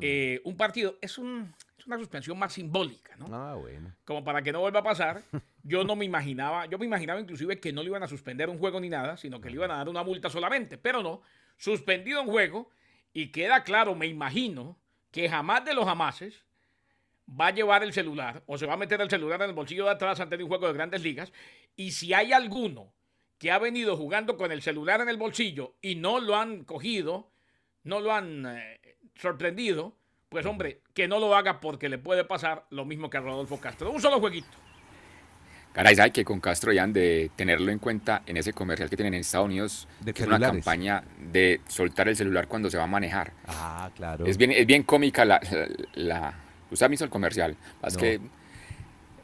eh, 0.00 0.40
un 0.44 0.56
partido 0.56 0.98
es 1.00 1.18
un 1.18 1.54
una 1.86 1.98
suspensión 1.98 2.38
más 2.38 2.52
simbólica, 2.52 3.16
¿no? 3.16 3.26
Ah, 3.34 3.54
bueno. 3.54 3.92
Como 4.04 4.24
para 4.24 4.42
que 4.42 4.52
no 4.52 4.60
vuelva 4.60 4.80
a 4.80 4.84
pasar. 4.84 5.22
Yo 5.64 5.84
no 5.84 5.94
me 5.94 6.04
imaginaba, 6.04 6.66
yo 6.66 6.76
me 6.76 6.86
imaginaba 6.86 7.20
inclusive 7.20 7.60
que 7.60 7.72
no 7.72 7.84
le 7.84 7.88
iban 7.88 8.02
a 8.02 8.08
suspender 8.08 8.48
un 8.48 8.58
juego 8.58 8.80
ni 8.80 8.88
nada, 8.88 9.16
sino 9.16 9.40
que 9.40 9.48
le 9.48 9.54
iban 9.54 9.70
a 9.70 9.76
dar 9.76 9.88
una 9.88 10.02
multa 10.02 10.28
solamente, 10.28 10.76
pero 10.76 11.04
no. 11.04 11.22
Suspendido 11.56 12.20
un 12.20 12.26
juego 12.26 12.68
y 13.12 13.28
queda 13.28 13.62
claro, 13.62 13.94
me 13.94 14.08
imagino, 14.08 14.76
que 15.12 15.28
jamás 15.28 15.64
de 15.64 15.74
los 15.74 15.84
jamases 15.84 16.42
va 17.28 17.46
a 17.46 17.50
llevar 17.52 17.84
el 17.84 17.92
celular 17.92 18.42
o 18.46 18.58
se 18.58 18.66
va 18.66 18.74
a 18.74 18.76
meter 18.76 19.00
el 19.00 19.08
celular 19.08 19.40
en 19.42 19.50
el 19.50 19.54
bolsillo 19.54 19.84
de 19.84 19.92
atrás 19.92 20.18
antes 20.18 20.36
de 20.36 20.42
un 20.42 20.48
juego 20.48 20.66
de 20.66 20.72
grandes 20.72 21.00
ligas. 21.00 21.32
Y 21.76 21.92
si 21.92 22.12
hay 22.12 22.32
alguno 22.32 22.92
que 23.38 23.52
ha 23.52 23.60
venido 23.60 23.96
jugando 23.96 24.36
con 24.36 24.50
el 24.50 24.62
celular 24.62 25.00
en 25.00 25.08
el 25.08 25.16
bolsillo 25.16 25.76
y 25.80 25.94
no 25.94 26.18
lo 26.18 26.34
han 26.34 26.64
cogido, 26.64 27.30
no 27.84 28.00
lo 28.00 28.12
han 28.12 28.46
eh, 28.46 28.80
sorprendido, 29.14 29.94
pues 30.28 30.46
hombre, 30.46 30.80
que 30.94 31.08
no 31.08 31.18
lo 31.18 31.34
haga 31.34 31.60
porque 31.60 31.88
le 31.88 31.98
puede 31.98 32.24
pasar 32.24 32.64
lo 32.70 32.84
mismo 32.84 33.10
que 33.10 33.18
a 33.18 33.20
Rodolfo 33.20 33.60
Castro. 33.60 33.90
Un 33.90 34.00
solo 34.00 34.20
jueguito. 34.20 34.48
Caray, 35.72 35.96
¿sabe 35.96 36.10
que 36.10 36.24
con 36.24 36.38
Castro 36.38 36.70
ya 36.72 36.82
han 36.82 36.92
de 36.92 37.30
tenerlo 37.34 37.72
en 37.72 37.78
cuenta 37.78 38.22
en 38.26 38.36
ese 38.36 38.52
comercial 38.52 38.90
que 38.90 38.96
tienen 38.96 39.14
en 39.14 39.20
Estados 39.20 39.46
Unidos? 39.46 39.88
De 40.00 40.12
que 40.12 40.22
es 40.22 40.28
una 40.28 40.38
campaña 40.38 41.02
de 41.18 41.62
soltar 41.66 42.08
el 42.08 42.16
celular 42.16 42.46
cuando 42.46 42.68
se 42.68 42.76
va 42.76 42.84
a 42.84 42.88
manejar. 42.88 43.32
Ah, 43.46 43.90
claro. 43.96 44.26
Es 44.26 44.36
bien, 44.36 44.52
es 44.52 44.66
bien 44.66 44.82
cómica 44.82 45.24
la, 45.24 45.40
la, 45.94 46.34
¿Usted 46.72 46.86
ha 46.86 46.88
visto 46.88 47.04
el 47.04 47.10
comercial? 47.10 47.56
Es 47.86 47.96
que 47.96 48.20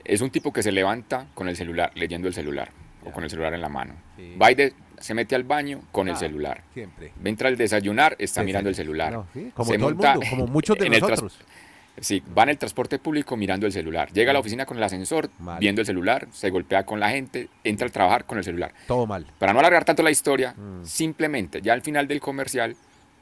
es 0.04 0.20
un 0.20 0.30
tipo 0.30 0.52
que 0.52 0.62
se 0.62 0.70
levanta 0.70 1.26
con 1.34 1.48
el 1.48 1.56
celular, 1.56 1.90
leyendo 1.94 2.28
el 2.28 2.34
celular, 2.34 2.70
o 3.04 3.10
con 3.10 3.24
el 3.24 3.30
celular 3.30 3.54
en 3.54 3.60
la 3.62 3.68
mano. 3.68 3.94
Va 4.40 4.50
y 4.50 4.54
de, 4.54 4.74
se 5.00 5.14
mete 5.14 5.34
al 5.34 5.44
baño 5.44 5.82
con 5.92 6.08
el 6.08 6.14
ah, 6.14 6.18
celular. 6.18 6.62
Siempre. 6.74 7.12
Entra 7.24 7.48
al 7.48 7.56
desayunar, 7.56 8.16
está 8.18 8.42
mirando 8.42 8.68
el 8.68 8.74
celular. 8.74 9.24
Como 9.54 9.72
todo 9.72 9.88
el 9.88 9.94
mundo, 9.94 10.20
como 10.30 10.46
muchos 10.46 10.78
de 10.78 10.88
nosotros. 10.88 11.38
Sí, 12.00 12.22
va 12.36 12.44
en 12.44 12.50
el 12.50 12.58
transporte 12.58 12.98
público 12.98 13.36
mirando 13.36 13.66
el 13.66 13.72
celular. 13.72 14.12
Llega 14.12 14.30
a 14.30 14.34
la 14.34 14.40
oficina 14.40 14.66
con 14.66 14.76
el 14.76 14.82
ascensor, 14.82 15.30
viendo 15.58 15.80
el 15.80 15.86
celular, 15.86 16.28
se 16.32 16.50
golpea 16.50 16.84
con 16.84 17.00
la 17.00 17.10
gente, 17.10 17.48
entra 17.64 17.86
al 17.86 17.92
trabajar 17.92 18.24
con 18.24 18.38
el 18.38 18.44
celular. 18.44 18.72
Todo 18.86 19.06
mal. 19.06 19.26
Para 19.38 19.52
no 19.52 19.58
alargar 19.58 19.84
tanto 19.84 20.02
la 20.02 20.10
historia, 20.10 20.54
mm. 20.56 20.84
simplemente 20.84 21.60
ya 21.60 21.72
al 21.72 21.82
final 21.82 22.06
del 22.06 22.20
comercial, 22.20 22.76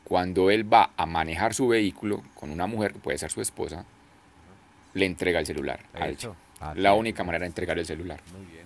cuando 0.05 0.51
él 0.51 0.71
va 0.71 0.91
a 0.97 1.07
manejar 1.07 1.55
su 1.55 1.69
vehículo 1.69 2.23
con 2.35 2.51
una 2.51 2.67
mujer 2.67 2.93
que 2.93 2.99
puede 2.99 3.19
ser 3.19 3.31
su 3.31 3.41
esposa, 3.41 3.85
le 4.95 5.07
entrega 5.07 5.41
el 5.41 5.47
celular. 5.47 5.81
A 6.61 6.75
la 6.75 6.95
única 6.95 7.23
manera 7.23 7.43
de 7.43 7.49
entregar 7.49 7.79
el 7.79 7.87
celular. 7.87 8.21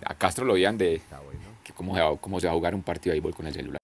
A 0.05 0.14
Castro 0.14 0.45
lo 0.45 0.55
veían 0.55 0.79
de 0.79 1.00
cómo 1.75 1.95
se, 1.95 2.03
va, 2.03 2.17
cómo 2.17 2.41
se 2.41 2.47
va 2.47 2.53
a 2.53 2.57
jugar 2.57 2.75
un 2.75 2.83
partido 2.83 3.12
de 3.12 3.21
béisbol 3.21 3.35
con 3.35 3.47
el 3.47 3.55
celular. 3.55 3.81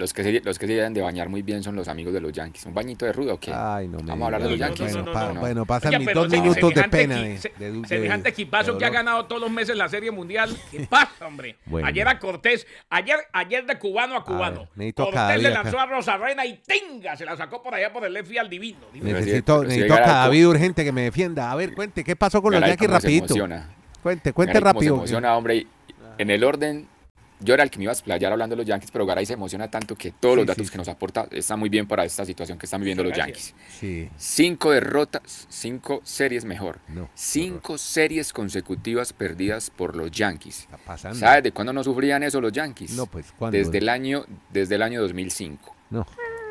Los 0.00 0.14
que, 0.14 0.22
se, 0.22 0.40
los 0.44 0.60
que 0.60 0.68
se 0.68 0.74
deben 0.74 0.94
de 0.94 1.00
bañar 1.00 1.28
muy 1.28 1.42
bien 1.42 1.64
son 1.64 1.74
los 1.74 1.88
amigos 1.88 2.14
de 2.14 2.20
los 2.20 2.30
Yankees. 2.30 2.64
¿Un 2.66 2.72
bañito 2.72 3.04
de 3.04 3.12
rudo 3.12 3.34
o 3.34 3.40
qué? 3.40 3.52
Ay, 3.52 3.88
no 3.88 3.98
Vamos 3.98 4.22
a 4.22 4.24
hablar 4.26 4.42
de 4.44 4.50
los 4.50 4.58
Yankees. 4.60 4.96
Bueno, 5.40 5.66
pasan 5.66 5.98
mis 5.98 6.14
dos 6.14 6.30
minutos 6.30 6.72
de 6.72 6.84
pena. 6.84 7.16
De, 7.16 7.82
semejante 7.84 8.28
equipazo 8.28 8.78
que 8.78 8.84
ha 8.84 8.90
ganado 8.90 9.24
todos 9.24 9.42
los 9.42 9.50
meses 9.50 9.76
la 9.76 9.88
Serie 9.88 10.12
Mundial. 10.12 10.56
¿Qué 10.70 10.86
pasa, 10.88 11.26
hombre? 11.26 11.56
Ayer 11.82 12.06
a 12.06 12.16
Cortés, 12.20 12.64
ayer, 12.88 13.16
ayer 13.32 13.66
de 13.66 13.76
cubano 13.76 14.14
a 14.14 14.22
cubano. 14.22 14.68
Cortés 14.94 15.42
le 15.42 15.50
lanzó 15.50 15.80
a 15.80 15.86
Rosarena 15.86 16.46
y 16.46 16.60
tenga, 16.64 17.16
se 17.16 17.24
la 17.24 17.36
sacó 17.36 17.60
por 17.60 17.74
allá 17.74 17.92
por 17.92 18.04
el 18.04 18.12
left 18.12 18.38
al 18.38 18.48
divino. 18.48 18.78
Necesito, 18.94 19.64
necesito 19.64 19.94
a 19.94 19.98
cada 19.98 20.28
vida 20.28 20.46
urgente 20.46 20.84
que 20.84 20.92
me 20.92 21.02
defienda. 21.02 21.50
A 21.50 21.56
ver, 21.56 21.74
cuente, 21.74 22.04
¿qué 22.04 22.14
pasó 22.14 22.40
con 22.40 22.52
los 22.52 22.64
Yankees 22.64 22.88
rapidito? 22.88 23.34
Cuente, 24.00 24.32
cuente 24.32 24.60
rápido. 24.60 24.94
Se 24.94 24.98
emociona, 24.98 25.36
hombre. 25.36 25.66
En 26.18 26.30
el 26.30 26.44
orden 26.44 26.88
yo 27.40 27.54
era 27.54 27.62
el 27.62 27.70
que 27.70 27.78
me 27.78 27.84
iba 27.84 27.92
a 27.92 27.94
explayar 27.94 28.32
hablando 28.32 28.56
de 28.56 28.62
los 28.62 28.66
Yankees, 28.66 28.90
pero 28.90 29.06
Garay 29.06 29.24
se 29.24 29.34
emociona 29.34 29.70
tanto 29.70 29.94
que 29.94 30.10
todos 30.10 30.36
los 30.36 30.46
datos 30.46 30.70
que 30.70 30.78
nos 30.78 30.88
aporta 30.88 31.28
están 31.30 31.58
muy 31.60 31.68
bien 31.68 31.86
para 31.86 32.04
esta 32.04 32.24
situación 32.24 32.58
que 32.58 32.66
están 32.66 32.80
viviendo 32.80 33.04
los 33.04 33.16
Yankees. 33.16 33.54
Cinco 34.16 34.72
derrotas, 34.72 35.46
cinco 35.48 36.00
series 36.02 36.44
mejor. 36.44 36.80
cinco 37.14 37.78
series 37.78 38.32
consecutivas 38.32 39.12
perdidas 39.12 39.70
por 39.70 39.96
los 39.96 40.10
Yankees. 40.10 40.68
¿Sabes 41.14 41.44
de 41.44 41.52
cuándo 41.52 41.72
no 41.72 41.84
sufrían 41.84 42.22
eso 42.24 42.40
los 42.40 42.52
Yankees? 42.52 42.92
No, 42.92 43.06
pues 43.06 43.32
Desde 43.52 43.78
el 43.78 43.88
año, 43.88 44.24
desde 44.52 44.74
el 44.74 44.82
año 44.82 45.00
2005. 45.00 45.76
No. 45.90 46.06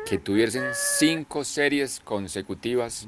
Que 0.08 0.16
tuviesen 0.16 0.64
cinco 0.72 1.44
series 1.44 2.00
consecutivas. 2.00 3.06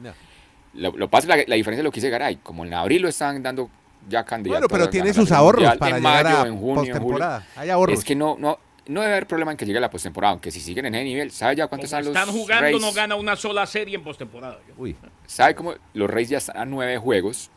Lo, 0.75 0.93
lo 0.93 1.09
pasa 1.09 1.26
la, 1.29 1.37
la 1.47 1.55
diferencia 1.57 1.79
de 1.79 1.85
lo 1.85 1.90
que 1.90 1.97
dice 1.97 2.11
Garay. 2.11 2.37
Como 2.37 2.64
en 2.67 2.75
abril 2.75 3.02
lo 3.02 3.09
están 3.09 3.43
dando 3.43 3.71
ya 4.09 4.25
candidato. 4.25 4.61
Bueno, 4.61 4.69
pero 4.69 4.90
tiene 4.90 5.12
sus 5.12 5.30
ahorros 5.33 5.76
para 5.76 5.97
en 5.97 6.02
llegar 6.02 6.26
a 6.26 6.47
en 6.47 6.59
junio, 6.59 7.42
Hay 7.57 7.71
ahorros. 7.71 7.99
Es 7.99 8.04
que 8.04 8.14
no, 8.14 8.37
no, 8.38 8.59
no 8.87 9.00
debe 9.00 9.12
haber 9.12 9.26
problema 9.26 9.52
en 9.52 9.57
que 9.57 9.66
llegue 9.66 9.80
la 9.80 9.90
postemporada, 9.90 10.33
aunque 10.33 10.50
si 10.50 10.61
siguen 10.61 10.87
en 10.87 10.95
ese 10.95 11.04
nivel, 11.04 11.30
¿sabe 11.30 11.57
ya 11.57 11.66
cuántos 11.69 11.87
están 11.87 12.04
los 12.04 12.16
Están 12.16 12.35
jugando, 12.35 12.78
no 12.78 12.92
gana 12.92 13.16
una 13.16 13.37
sola 13.37 13.66
serie 13.66 13.97
en 13.97 14.02
postemporada. 14.02 14.59
Uy. 14.76 14.97
¿Sabe 15.26 15.54
cómo 15.54 15.75
los 15.95 16.11
Reyes 16.11 16.30
ya 16.30 16.38
están 16.38 16.57
a 16.57 16.64
nueve 16.64 16.99
juegos 16.99 17.50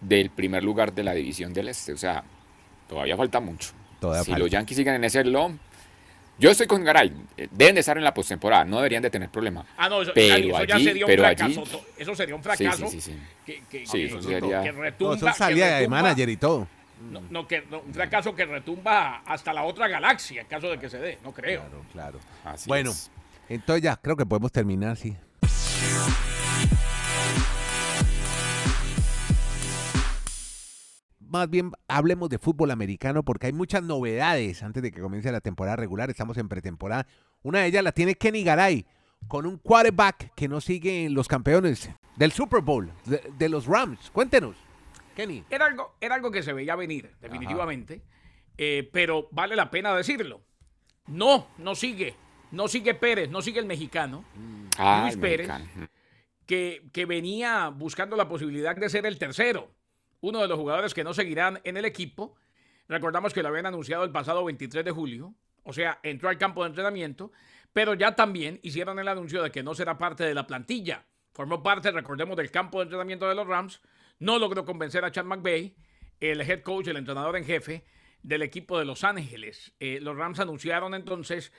del 0.00 0.30
primer 0.30 0.62
lugar 0.62 0.92
de 0.92 1.02
la 1.02 1.12
división 1.14 1.52
del 1.52 1.68
Este? 1.68 1.92
O 1.92 1.96
sea, 1.96 2.24
todavía 2.88 3.16
falta 3.16 3.40
mucho. 3.40 3.70
si 4.24 4.34
los 4.34 4.50
Yankees 4.50 4.76
siguen 4.76 4.94
en 4.94 5.04
ese 5.04 5.24
long, 5.24 5.58
Yo 6.38 6.50
estoy 6.50 6.66
con 6.66 6.84
Garay. 6.84 7.12
Deben 7.50 7.74
de 7.74 7.80
estar 7.80 7.96
en 7.96 8.04
la 8.04 8.12
postemporada, 8.12 8.64
no 8.64 8.76
deberían 8.76 9.02
de 9.02 9.10
tener 9.10 9.30
problema. 9.30 9.64
Ah, 9.76 9.88
no, 9.88 10.02
eso, 10.02 10.12
pero 10.14 10.36
eso 10.36 10.64
ya 10.64 10.74
allí, 10.76 10.84
sería 10.84 11.04
un 11.04 11.08
pero 11.10 11.22
fracaso. 11.22 11.60
allí, 11.62 11.78
Eso 11.96 12.14
sería 12.14 12.34
un 12.34 12.42
fracaso 12.42 12.88
sí, 12.88 13.00
sí, 13.00 13.12
sí. 13.12 13.18
que, 13.46 13.62
que, 13.70 13.86
Sí, 13.86 13.92
que- 13.98 14.04
eso 14.06 14.16
que- 14.18 14.22
sería- 14.22 14.62
que 14.62 14.72
No, 14.72 14.80
retumba. 14.82 15.16
eso 15.16 15.26
que 15.26 15.32
salía 15.32 15.66
de 15.78 15.86
retumba- 15.86 16.02
manager 16.02 16.28
y 16.28 16.36
todo. 16.36 16.68
No, 17.10 17.20
no, 17.30 17.46
que, 17.48 17.62
no, 17.70 17.80
un 17.80 17.92
fracaso 17.94 18.34
que 18.34 18.44
retumba 18.44 19.22
hasta 19.26 19.52
la 19.52 19.64
otra 19.64 19.88
galaxia, 19.88 20.42
en 20.42 20.46
caso 20.46 20.68
de 20.70 20.78
que 20.78 20.88
se 20.90 20.98
dé. 20.98 21.18
No 21.24 21.32
creo. 21.32 21.60
Claro, 21.62 21.82
claro. 21.92 22.18
Así 22.44 22.68
bueno, 22.68 22.90
es. 22.90 23.10
entonces 23.48 23.82
ya 23.82 23.96
creo 23.96 24.16
que 24.16 24.26
podemos 24.26 24.52
terminar, 24.52 24.96
sí. 24.96 25.16
Más 31.28 31.50
bien 31.50 31.72
hablemos 31.88 32.28
de 32.28 32.38
fútbol 32.38 32.70
americano 32.70 33.24
porque 33.24 33.46
hay 33.46 33.52
muchas 33.52 33.82
novedades 33.82 34.62
antes 34.62 34.82
de 34.82 34.92
que 34.92 35.00
comience 35.00 35.30
la 35.32 35.40
temporada 35.40 35.76
regular. 35.76 36.08
Estamos 36.10 36.36
en 36.38 36.48
pretemporada. 36.48 37.06
Una 37.42 37.60
de 37.60 37.66
ellas 37.66 37.82
la 37.84 37.92
tiene 37.92 38.14
Kenny 38.14 38.44
Garay 38.44 38.86
con 39.28 39.46
un 39.46 39.58
quarterback 39.58 40.32
que 40.34 40.48
no 40.48 40.60
sigue 40.60 41.04
en 41.04 41.14
los 41.14 41.26
campeones 41.28 41.90
del 42.16 42.32
Super 42.32 42.60
Bowl, 42.60 42.92
de, 43.06 43.22
de 43.38 43.48
los 43.48 43.66
Rams. 43.66 44.10
Cuéntenos, 44.10 44.56
Kenny. 45.16 45.44
Era 45.50 45.66
algo, 45.66 45.96
era 46.00 46.14
algo 46.14 46.30
que 46.30 46.42
se 46.42 46.52
veía 46.52 46.76
venir, 46.76 47.14
definitivamente. 47.20 48.02
Eh, 48.58 48.88
pero 48.92 49.28
vale 49.32 49.56
la 49.56 49.70
pena 49.70 49.94
decirlo. 49.94 50.42
No, 51.06 51.48
no 51.58 51.74
sigue. 51.74 52.14
No 52.52 52.68
sigue 52.68 52.94
Pérez, 52.94 53.28
no 53.30 53.42
sigue 53.42 53.58
el 53.58 53.66
mexicano. 53.66 54.24
Ah, 54.78 55.00
Luis 55.02 55.14
el 55.14 55.20
Pérez. 55.20 55.48
mexicano. 55.48 55.88
que, 56.46 56.88
que 56.92 57.04
venía 57.06 57.68
buscando 57.68 58.16
la 58.16 58.28
posibilidad 58.28 58.76
de 58.76 58.88
ser 58.88 59.04
el 59.06 59.18
tercero, 59.18 59.70
uno 60.20 60.40
de 60.40 60.48
los 60.48 60.58
jugadores 60.58 60.94
que 60.94 61.04
no 61.04 61.14
seguirán 61.14 61.60
en 61.64 61.76
el 61.76 61.84
equipo. 61.84 62.36
Recordamos 62.88 63.32
que 63.32 63.42
lo 63.42 63.48
habían 63.48 63.66
anunciado 63.66 64.04
el 64.04 64.12
pasado 64.12 64.44
23 64.44 64.84
de 64.84 64.90
julio, 64.90 65.34
o 65.64 65.72
sea, 65.72 65.98
entró 66.02 66.28
al 66.28 66.38
campo 66.38 66.62
de 66.62 66.68
entrenamiento, 66.68 67.32
pero 67.72 67.94
ya 67.94 68.14
también 68.14 68.60
hicieron 68.62 68.98
el 68.98 69.08
anuncio 69.08 69.42
de 69.42 69.50
que 69.50 69.62
no 69.62 69.74
será 69.74 69.98
parte 69.98 70.24
de 70.24 70.34
la 70.34 70.46
plantilla. 70.46 71.04
Formó 71.32 71.62
parte, 71.62 71.90
recordemos, 71.90 72.36
del 72.36 72.50
campo 72.50 72.78
de 72.78 72.84
entrenamiento 72.84 73.28
de 73.28 73.34
los 73.34 73.46
Rams. 73.46 73.82
No 74.18 74.38
logró 74.38 74.64
convencer 74.64 75.04
a 75.04 75.10
Chad 75.10 75.24
McVay, 75.24 75.76
el 76.20 76.40
head 76.40 76.62
coach, 76.62 76.86
el 76.86 76.96
entrenador 76.96 77.36
en 77.36 77.44
jefe 77.44 77.84
del 78.22 78.42
equipo 78.42 78.78
de 78.78 78.84
Los 78.84 79.04
Ángeles. 79.04 79.74
Eh, 79.78 79.98
los 80.00 80.16
Rams 80.16 80.40
anunciaron 80.40 80.94
entonces 80.94 81.52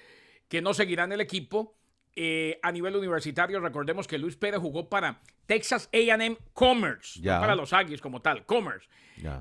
que 0.48 0.62
no 0.62 0.74
seguirán 0.74 1.12
el 1.12 1.22
equipo. 1.22 1.78
Eh, 2.20 2.60
a 2.64 2.72
nivel 2.72 2.96
universitario, 2.96 3.60
recordemos 3.60 4.08
que 4.08 4.18
Luis 4.18 4.36
Pérez 4.36 4.60
jugó 4.60 4.90
para 4.90 5.22
Texas 5.46 5.88
AM 5.94 6.36
Commerce, 6.52 7.20
no 7.22 7.40
para 7.40 7.54
los 7.54 7.74
Aggies 7.74 8.02
como 8.02 8.24
tal, 8.24 8.44
Commerce, 8.44 8.88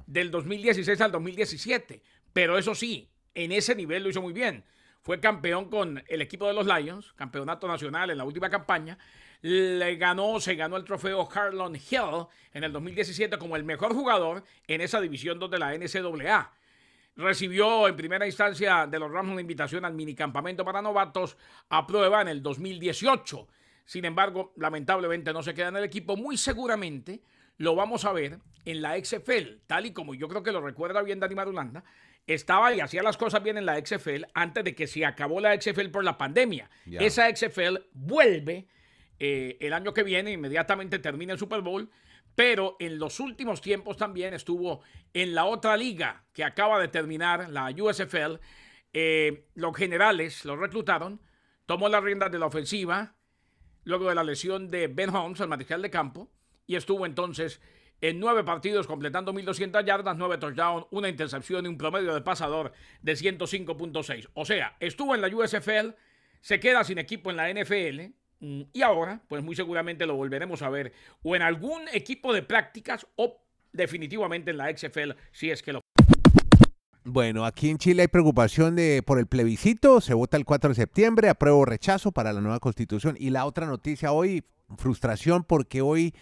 del 0.06 0.30
2016 0.30 1.00
al 1.00 1.10
2017. 1.10 2.02
Pero 2.34 2.58
eso 2.58 2.74
sí, 2.74 3.08
en 3.34 3.52
ese 3.52 3.74
nivel 3.74 4.02
lo 4.02 4.10
hizo 4.10 4.20
muy 4.20 4.34
bien. 4.34 4.62
Fue 5.00 5.20
campeón 5.20 5.70
con 5.70 6.04
el 6.06 6.20
equipo 6.20 6.46
de 6.48 6.52
los 6.52 6.66
Lions, 6.66 7.14
campeonato 7.14 7.66
nacional 7.66 8.10
en 8.10 8.18
la 8.18 8.24
última 8.24 8.50
campaña. 8.50 8.98
Le 9.40 9.96
ganó, 9.96 10.38
se 10.38 10.54
ganó 10.54 10.76
el 10.76 10.84
trofeo 10.84 11.26
Harlon 11.32 11.76
Hill 11.76 12.26
en 12.52 12.62
el 12.62 12.72
2017 12.72 13.38
como 13.38 13.56
el 13.56 13.64
mejor 13.64 13.94
jugador 13.94 14.44
en 14.66 14.82
esa 14.82 15.00
división 15.00 15.38
2 15.38 15.50
de 15.50 15.58
la 15.58 15.72
NCAA. 15.72 16.52
Recibió 17.16 17.88
en 17.88 17.96
primera 17.96 18.26
instancia 18.26 18.86
de 18.86 18.98
los 18.98 19.10
Rams 19.10 19.32
una 19.32 19.40
invitación 19.40 19.84
al 19.86 19.94
minicampamento 19.94 20.64
para 20.64 20.82
novatos 20.82 21.36
a 21.70 21.86
prueba 21.86 22.20
en 22.20 22.28
el 22.28 22.42
2018. 22.42 23.48
Sin 23.86 24.04
embargo, 24.04 24.52
lamentablemente 24.56 25.32
no 25.32 25.42
se 25.42 25.54
queda 25.54 25.68
en 25.68 25.76
el 25.76 25.84
equipo. 25.84 26.16
Muy 26.16 26.36
seguramente 26.36 27.22
lo 27.56 27.74
vamos 27.74 28.04
a 28.04 28.12
ver 28.12 28.38
en 28.66 28.82
la 28.82 29.02
XFL, 29.02 29.60
tal 29.66 29.86
y 29.86 29.92
como 29.92 30.14
yo 30.14 30.28
creo 30.28 30.42
que 30.42 30.52
lo 30.52 30.60
recuerda 30.60 31.02
bien 31.02 31.18
Dani 31.18 31.34
Marulanda. 31.34 31.84
Estaba 32.26 32.74
y 32.74 32.80
hacía 32.80 33.02
las 33.02 33.16
cosas 33.16 33.42
bien 33.42 33.56
en 33.56 33.64
la 33.64 33.78
XFL 33.78 34.24
antes 34.34 34.64
de 34.64 34.74
que 34.74 34.86
se 34.86 35.06
acabó 35.06 35.40
la 35.40 35.58
XFL 35.58 35.88
por 35.88 36.04
la 36.04 36.18
pandemia. 36.18 36.68
Esa 36.84 37.34
XFL 37.34 37.78
vuelve 37.92 38.66
eh, 39.18 39.56
el 39.60 39.72
año 39.72 39.94
que 39.94 40.02
viene, 40.02 40.32
inmediatamente 40.32 40.98
termina 40.98 41.32
el 41.32 41.38
Super 41.38 41.60
Bowl, 41.62 41.88
pero 42.36 42.76
en 42.78 42.98
los 42.98 43.18
últimos 43.18 43.60
tiempos 43.62 43.96
también 43.96 44.34
estuvo 44.34 44.82
en 45.14 45.34
la 45.34 45.46
otra 45.46 45.76
liga 45.76 46.26
que 46.34 46.44
acaba 46.44 46.78
de 46.78 46.88
terminar, 46.88 47.48
la 47.48 47.74
USFL. 47.76 48.36
Eh, 48.92 49.48
los 49.54 49.74
generales 49.74 50.44
lo 50.44 50.54
reclutaron, 50.54 51.20
tomó 51.64 51.88
las 51.88 52.04
riendas 52.04 52.30
de 52.30 52.38
la 52.38 52.46
ofensiva, 52.46 53.16
luego 53.84 54.10
de 54.10 54.14
la 54.14 54.22
lesión 54.22 54.70
de 54.70 54.86
Ben 54.88 55.14
Holmes, 55.14 55.40
el 55.40 55.48
mariscal 55.48 55.80
de 55.80 55.90
campo, 55.90 56.30
y 56.66 56.76
estuvo 56.76 57.06
entonces 57.06 57.62
en 58.02 58.20
nueve 58.20 58.44
partidos 58.44 58.86
completando 58.86 59.32
1.200 59.32 59.82
yardas, 59.86 60.18
nueve 60.18 60.36
touchdowns, 60.36 60.86
una 60.90 61.08
intercepción 61.08 61.64
y 61.64 61.68
un 61.68 61.78
promedio 61.78 62.12
de 62.12 62.20
pasador 62.20 62.74
de 63.00 63.14
105.6. 63.14 64.28
O 64.34 64.44
sea, 64.44 64.76
estuvo 64.80 65.14
en 65.14 65.22
la 65.22 65.28
USFL, 65.28 65.94
se 66.42 66.60
queda 66.60 66.84
sin 66.84 66.98
equipo 66.98 67.30
en 67.30 67.38
la 67.38 67.50
NFL 67.50 68.14
y 68.40 68.82
ahora, 68.82 69.20
pues 69.28 69.42
muy 69.42 69.56
seguramente 69.56 70.06
lo 70.06 70.14
volveremos 70.14 70.62
a 70.62 70.68
ver 70.68 70.92
o 71.22 71.34
en 71.34 71.42
algún 71.42 71.82
equipo 71.92 72.32
de 72.32 72.42
prácticas 72.42 73.06
o 73.16 73.40
definitivamente 73.72 74.50
en 74.50 74.58
la 74.58 74.76
XFL 74.76 75.12
si 75.32 75.50
es 75.50 75.62
que 75.62 75.72
lo 75.72 75.80
Bueno, 77.04 77.44
aquí 77.44 77.70
en 77.70 77.78
Chile 77.78 78.02
hay 78.02 78.08
preocupación 78.08 78.76
de, 78.76 79.02
por 79.04 79.18
el 79.18 79.26
plebiscito. 79.26 80.00
Se 80.00 80.14
vota 80.14 80.36
el 80.36 80.44
4 80.44 80.70
de 80.70 80.74
septiembre, 80.74 81.28
apruebo 81.28 81.64
rechazo 81.64 82.12
para 82.12 82.32
la 82.32 82.40
nueva 82.40 82.60
constitución. 82.60 83.16
Y 83.18 83.30
la 83.30 83.46
otra 83.46 83.66
noticia 83.66 84.12
hoy, 84.12 84.44
frustración 84.76 85.44
porque 85.44 85.80
hoy 85.80 86.14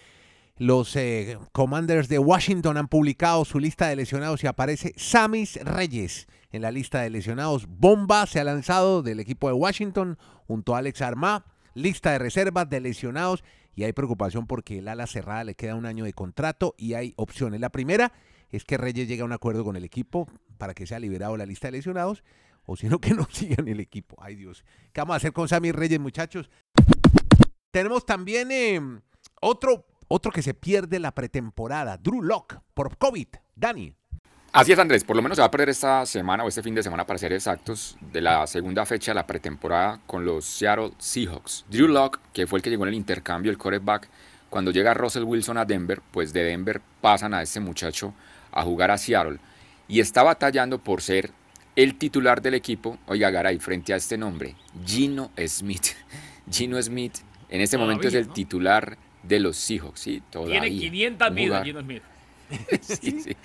los 0.56 0.94
eh, 0.94 1.36
Commanders 1.50 2.08
de 2.08 2.20
Washington 2.20 2.76
han 2.76 2.88
publicado 2.88 3.44
su 3.44 3.58
lista 3.58 3.88
de 3.88 3.96
lesionados 3.96 4.44
y 4.44 4.46
aparece 4.46 4.92
Samis 4.96 5.58
Reyes 5.64 6.28
en 6.52 6.62
la 6.62 6.70
lista 6.70 7.00
de 7.00 7.10
lesionados. 7.10 7.66
Bomba 7.66 8.26
se 8.26 8.38
ha 8.38 8.44
lanzado 8.44 9.02
del 9.02 9.18
equipo 9.18 9.48
de 9.48 9.54
Washington 9.54 10.16
junto 10.46 10.74
a 10.74 10.78
Alex 10.78 11.02
Armá. 11.02 11.44
Lista 11.74 12.12
de 12.12 12.18
reservas 12.18 12.68
de 12.68 12.80
lesionados 12.80 13.44
y 13.74 13.84
hay 13.84 13.92
preocupación 13.92 14.46
porque 14.46 14.78
el 14.78 14.88
ala 14.88 15.06
cerrada 15.06 15.44
le 15.44 15.54
queda 15.54 15.74
un 15.74 15.86
año 15.86 16.04
de 16.04 16.12
contrato 16.12 16.74
y 16.78 16.94
hay 16.94 17.14
opciones. 17.16 17.60
La 17.60 17.70
primera 17.70 18.12
es 18.50 18.64
que 18.64 18.78
Reyes 18.78 19.08
llegue 19.08 19.22
a 19.22 19.24
un 19.24 19.32
acuerdo 19.32 19.64
con 19.64 19.76
el 19.76 19.84
equipo 19.84 20.28
para 20.58 20.74
que 20.74 20.86
sea 20.86 21.00
liberado 21.00 21.36
la 21.36 21.46
lista 21.46 21.68
de 21.68 21.72
lesionados 21.72 22.22
o 22.66 22.76
si 22.76 22.88
no 22.88 23.00
que 23.00 23.14
no 23.14 23.26
siga 23.30 23.56
en 23.58 23.68
el 23.68 23.80
equipo. 23.80 24.16
Ay 24.20 24.36
Dios, 24.36 24.64
¿qué 24.92 25.00
vamos 25.00 25.14
a 25.14 25.16
hacer 25.16 25.32
con 25.32 25.48
Sammy 25.48 25.72
Reyes 25.72 26.00
muchachos? 26.00 26.50
Tenemos 27.70 28.06
también 28.06 28.52
eh, 28.52 28.80
otro, 29.40 29.86
otro 30.06 30.30
que 30.30 30.42
se 30.42 30.54
pierde 30.54 31.00
la 31.00 31.12
pretemporada, 31.12 31.96
Drew 31.98 32.22
Lock 32.22 32.58
por 32.72 32.96
COVID. 32.96 33.28
Dani. 33.56 33.94
Así 34.54 34.70
es, 34.70 34.78
Andrés. 34.78 35.02
Por 35.02 35.16
lo 35.16 35.22
menos 35.22 35.34
se 35.34 35.42
va 35.42 35.46
a 35.46 35.50
perder 35.50 35.70
esta 35.70 36.06
semana 36.06 36.44
o 36.44 36.48
este 36.48 36.62
fin 36.62 36.76
de 36.76 36.82
semana, 36.84 37.04
para 37.04 37.18
ser 37.18 37.32
exactos, 37.32 37.96
de 38.12 38.20
la 38.20 38.46
segunda 38.46 38.86
fecha 38.86 39.10
de 39.10 39.16
la 39.16 39.26
pretemporada 39.26 39.98
con 40.06 40.24
los 40.24 40.44
Seattle 40.44 40.92
Seahawks. 40.96 41.64
Drew 41.68 41.88
Lock, 41.88 42.20
que 42.32 42.46
fue 42.46 42.60
el 42.60 42.62
que 42.62 42.70
llegó 42.70 42.84
en 42.84 42.90
el 42.90 42.94
intercambio, 42.94 43.50
el 43.50 43.58
quarterback, 43.58 44.08
cuando 44.50 44.70
llega 44.70 44.94
Russell 44.94 45.24
Wilson 45.24 45.58
a 45.58 45.64
Denver, 45.64 46.00
pues 46.12 46.32
de 46.32 46.44
Denver 46.44 46.80
pasan 47.00 47.34
a 47.34 47.42
este 47.42 47.58
muchacho 47.58 48.14
a 48.52 48.62
jugar 48.62 48.92
a 48.92 48.96
Seattle. 48.96 49.40
Y 49.88 49.98
está 49.98 50.22
batallando 50.22 50.78
por 50.78 51.02
ser 51.02 51.32
el 51.74 51.96
titular 51.96 52.40
del 52.40 52.54
equipo. 52.54 52.96
Oiga, 53.06 53.30
Garay, 53.30 53.58
frente 53.58 53.92
a 53.92 53.96
este 53.96 54.16
nombre, 54.16 54.54
Gino 54.86 55.32
Smith. 55.48 55.86
Gino 56.48 56.80
Smith, 56.80 57.16
en 57.48 57.60
este 57.60 57.76
momento 57.76 58.06
es 58.06 58.14
el 58.14 58.28
¿no? 58.28 58.32
titular 58.32 58.98
de 59.24 59.40
los 59.40 59.56
Seahawks. 59.56 59.98
Sí, 59.98 60.22
todavía. 60.30 60.60
tiene 60.60 60.78
500 60.78 61.28
Un 61.28 61.34
vidas 61.34 61.64
Gino 61.64 61.80
Smith. 61.80 62.02
Sí, 62.82 63.20
sí. 63.22 63.36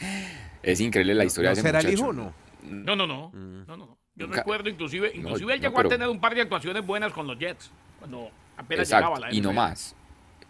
Es 0.64 0.80
increíble 0.80 1.16
la 1.16 1.26
historia 1.26 1.52
¿No 1.52 1.56
de 1.56 1.60
ese 1.62 1.68
será 1.68 1.80
el 1.80 1.94
hijo 1.94 2.08
o 2.08 2.14
no? 2.14 2.34
No, 2.64 2.96
no, 2.96 3.08
no. 3.08 3.32
No, 3.34 3.66
no, 3.66 3.78
no. 3.78 3.98
Yo 4.16 4.26
Nunca- 4.28 4.40
recuerdo 4.40 4.70
inclusive, 4.70 5.12
inclusive 5.16 5.54
él 5.54 5.60
no, 5.62 5.64
llegó 5.68 5.76
pero- 5.78 5.88
a 5.88 5.92
tener 5.92 6.08
un 6.10 6.20
par 6.20 6.36
de 6.36 6.42
actuaciones 6.42 6.86
buenas 6.86 7.14
con 7.14 7.26
los 7.28 7.40
Jets 7.40 7.72
cuando 8.00 8.30
apenas 8.58 8.88
Exacto, 8.88 9.08
llegaba 9.10 9.28
a 9.28 9.30
la 9.30 9.34
y 9.36 9.40
no 9.42 9.50
NFL. 9.52 9.56
más. 9.56 9.96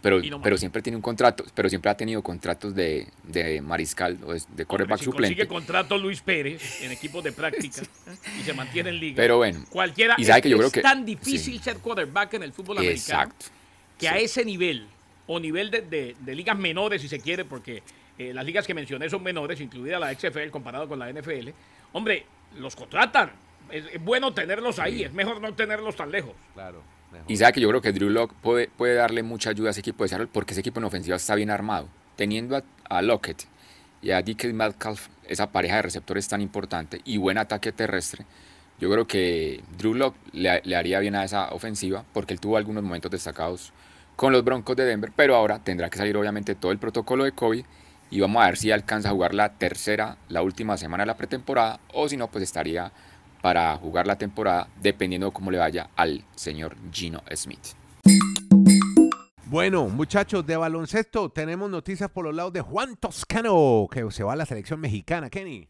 Pero, 0.01 0.22
no 0.22 0.42
pero 0.42 0.54
más. 0.54 0.60
siempre 0.62 0.82
tiene 0.82 0.96
un 0.96 1.01
contrato, 1.01 1.44
pero 1.54 1.68
siempre 1.70 1.92
ha 1.92 1.98
tenido 1.98 2.24
contratos 2.24 2.74
de, 2.74 3.08
de 3.24 3.62
mariscal 3.62 4.18
o 4.25 4.34
de, 4.34 4.66
quarterback 4.66 5.00
si 5.00 5.06
suplente. 5.06 5.36
consigue 5.36 5.48
contrato 5.48 5.98
Luis 5.98 6.22
Pérez 6.22 6.82
en 6.82 6.92
equipos 6.94 7.22
de 7.24 7.34
práctica 7.34 7.82
y 8.39 8.44
se 8.44 8.54
mantiene 8.54 8.89
en 8.92 9.00
liga. 9.00 9.16
Pero 9.18 9.38
bueno, 9.38 9.63
cualquiera 9.70 10.16
y 10.18 10.24
sabe 10.24 10.39
es, 10.39 10.44
que 10.44 10.50
yo 10.50 10.56
creo 10.58 10.68
es 10.68 10.74
que- 10.74 10.82
tan 10.82 11.06
difícil 11.06 11.58
sí. 11.58 11.63
ser 11.63 11.78
quarterback 11.80 12.34
en 12.36 12.44
el 12.44 12.54
fútbol 12.54 12.78
americano 12.78 13.24
Exacto. 13.24 13.46
que 14.00 14.08
a 14.10 14.18
ese 14.18 14.46
nivel 14.46 14.88
o 15.28 15.38
nivel 15.39 15.70
de, 15.70 15.82
de- 15.82 16.16
de 16.18 16.34
ligas 16.36 16.58
menores, 16.58 17.01
si 17.01 17.10
se 17.10 17.20
quiere, 17.20 17.44
porque 17.46 17.84
eh, 18.20 18.34
las 18.34 18.46
ligas 18.46 18.68
que 18.68 18.74
mencioné 18.74 19.10
son 19.10 19.24
menores, 19.24 19.62
incluida 19.62 19.98
la 19.98 20.14
XFL 20.14 20.50
comparado 20.52 20.90
con 20.90 21.00
la 21.00 21.10
NFL, 21.10 21.50
hombre, 21.94 22.26
los 22.58 22.76
contratan. 22.76 23.32
Es, 23.72 23.86
es 23.94 24.04
bueno 24.04 24.34
tenerlos 24.34 24.78
ahí, 24.78 25.04
es 25.04 25.14
mejor 25.14 25.40
no 25.40 25.54
tenerlos 25.54 25.96
tan 25.96 26.12
lejos. 26.12 26.34
Claro. 26.54 26.84
Y 27.28 27.38
sabe 27.38 27.54
que 27.54 27.62
yo 27.62 27.70
creo 27.70 27.82
que 27.82 27.94
Drew 27.94 28.10
Lock 28.10 28.34
puede, 28.34 28.68
puede 28.68 28.96
darle 28.96 29.24
mucha 29.24 29.52
ayuda 29.52 29.70
a 29.70 29.72
ese 29.72 29.80
equipo 29.80 30.04
de 30.04 30.10
Seattle 30.10 30.28
porque 30.32 30.52
ese 30.52 30.60
equipo 30.60 30.80
en 30.80 30.86
ofensiva 30.86 31.16
está 31.16 31.34
bien 31.36 31.50
armado. 31.50 31.88
Teniendo 32.18 32.58
a, 32.58 32.64
a 32.90 33.02
Lockett 33.02 33.46
y 34.02 34.12
a 34.12 34.22
DK 34.22 34.54
Metcalf, 34.54 35.08
esa 35.26 35.50
pareja 35.50 35.78
de 35.78 35.84
receptores 35.84 36.28
tan 36.28 36.42
importante 36.42 37.00
y 37.06 37.18
buen 37.18 37.38
ataque 37.38 37.72
terrestre, 37.72 38.26
yo 38.80 38.92
creo 38.92 39.08
que 39.08 39.64
Drew 39.78 39.94
Lock 39.94 40.16
le, 40.34 40.62
le 40.66 40.76
haría 40.76 41.00
bien 41.00 41.16
a 41.16 41.24
esa 41.24 41.54
ofensiva 41.54 42.04
porque 42.14 42.34
él 42.34 42.42
tuvo 42.42 42.58
algunos 42.58 42.84
momentos 42.84 43.12
destacados 43.12 43.72
con 44.18 44.34
los 44.34 44.44
Broncos 44.44 44.76
de 44.76 44.84
Denver, 44.84 45.14
pero 45.16 45.36
ahora 45.36 45.60
tendrá 45.60 45.90
que 45.90 45.98
salir 45.98 46.18
obviamente 46.18 46.54
todo 46.56 46.74
el 46.74 46.78
protocolo 46.78 47.24
de 47.24 47.32
COVID 47.32 47.64
y 48.12 48.20
vamos 48.20 48.42
a 48.44 48.48
ver 48.48 48.58
si 48.58 48.72
alcanza 48.72 49.10
a 49.10 49.12
jugar 49.12 49.34
la 49.36 49.58
tercera, 49.58 50.18
la 50.30 50.42
última 50.42 50.78
semana 50.78 51.04
de 51.04 51.08
la 51.08 51.18
pretemporada 51.18 51.80
o 51.94 52.08
si 52.10 52.18
no, 52.18 52.30
pues 52.30 52.44
estaría 52.44 52.92
para 53.42 53.75
jugar 53.78 54.06
la 54.08 54.18
temporada, 54.18 54.68
dependiendo 54.82 55.28
de 55.28 55.34
cómo 55.34 55.50
le 55.51 55.58
vaya 55.58 55.89
al 55.96 56.24
señor 56.36 56.75
Gino 56.92 57.24
Smith. 57.36 57.68
Bueno, 59.46 59.88
muchachos 59.89 60.46
de 60.46 60.56
baloncesto, 60.58 61.30
tenemos 61.32 61.70
noticias 61.70 62.10
por 62.12 62.25
los 62.25 62.36
lados 62.36 62.54
de 62.54 62.62
Juan 62.62 62.96
Toscano, 62.98 63.88
que 63.92 64.10
se 64.12 64.24
va 64.24 64.34
a 64.34 64.36
la 64.36 64.46
selección 64.46 64.80
mexicana, 64.80 65.30
Kenny. 65.30 65.68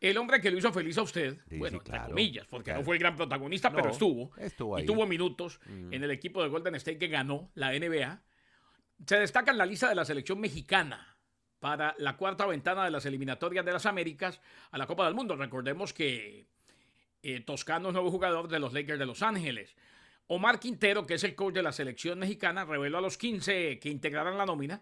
El 0.00 0.16
hombre 0.16 0.40
que 0.40 0.50
lo 0.50 0.56
hizo 0.58 0.72
feliz 0.72 0.96
a 0.96 1.02
usted, 1.02 1.36
Sí, 1.48 1.58
bueno, 1.58 1.72
sí, 1.72 1.76
entre 1.78 1.90
claro, 1.92 2.08
comillas, 2.10 2.46
porque 2.48 2.64
claro. 2.66 2.80
no 2.80 2.84
fue 2.86 2.94
el 2.96 3.00
gran 3.00 3.16
protagonista, 3.16 3.70
pero 3.72 3.90
estuvo. 3.90 4.30
estuvo 4.38 4.78
y 4.78 4.82
ahí. 4.82 4.86
tuvo 4.86 5.06
minutos 5.06 5.60
Mm. 5.66 5.92
en 5.92 6.04
el 6.04 6.10
equipo 6.12 6.42
de 6.42 6.48
Golden 6.48 6.76
State 6.76 6.98
que 6.98 7.08
ganó 7.08 7.50
la 7.54 7.72
NBA. 7.72 8.22
Se 9.06 9.16
destaca 9.16 9.50
en 9.50 9.58
la 9.58 9.66
lista 9.66 9.88
de 9.88 9.94
la 9.96 10.04
selección 10.04 10.38
mexicana 10.40 11.17
para 11.60 11.94
la 11.98 12.16
cuarta 12.16 12.46
ventana 12.46 12.84
de 12.84 12.90
las 12.90 13.06
eliminatorias 13.06 13.64
de 13.64 13.72
las 13.72 13.86
Américas 13.86 14.40
a 14.70 14.78
la 14.78 14.86
Copa 14.86 15.04
del 15.04 15.14
Mundo. 15.14 15.36
Recordemos 15.36 15.92
que 15.92 16.46
eh, 17.22 17.40
Toscano 17.40 17.88
es 17.88 17.94
nuevo 17.94 18.10
jugador 18.10 18.48
de 18.48 18.58
los 18.58 18.72
Lakers 18.72 18.98
de 18.98 19.06
Los 19.06 19.22
Ángeles. 19.22 19.74
Omar 20.28 20.60
Quintero, 20.60 21.06
que 21.06 21.14
es 21.14 21.24
el 21.24 21.34
coach 21.34 21.54
de 21.54 21.62
la 21.62 21.72
selección 21.72 22.18
mexicana, 22.18 22.64
reveló 22.64 22.98
a 22.98 23.00
los 23.00 23.16
15 23.16 23.78
que 23.78 23.88
integrarán 23.88 24.38
la 24.38 24.46
nómina 24.46 24.80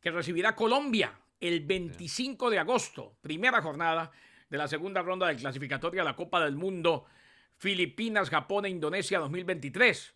que 0.00 0.10
recibirá 0.10 0.54
Colombia 0.54 1.18
el 1.40 1.60
25 1.60 2.48
de 2.50 2.58
agosto, 2.58 3.16
primera 3.20 3.60
jornada 3.60 4.10
de 4.48 4.58
la 4.58 4.68
segunda 4.68 5.02
ronda 5.02 5.26
de 5.26 5.36
clasificatoria 5.36 6.02
a 6.02 6.04
la 6.04 6.16
Copa 6.16 6.42
del 6.44 6.56
Mundo 6.56 7.06
Filipinas, 7.56 8.30
Japón 8.30 8.66
e 8.66 8.70
Indonesia 8.70 9.18
2023 9.18 10.15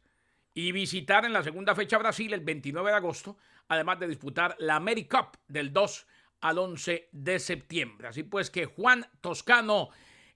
y 0.54 0.72
visitar 0.72 1.24
en 1.24 1.32
la 1.32 1.42
segunda 1.42 1.74
fecha 1.74 1.98
Brasil 1.98 2.32
el 2.32 2.40
29 2.40 2.90
de 2.90 2.96
agosto, 2.96 3.36
además 3.68 4.00
de 4.00 4.08
disputar 4.08 4.56
la 4.58 4.76
AmeriCup 4.76 5.36
del 5.48 5.72
2 5.72 6.06
al 6.40 6.58
11 6.58 7.08
de 7.12 7.38
septiembre. 7.38 8.08
Así 8.08 8.22
pues 8.22 8.50
que 8.50 8.66
Juan 8.66 9.06
Toscano 9.20 9.90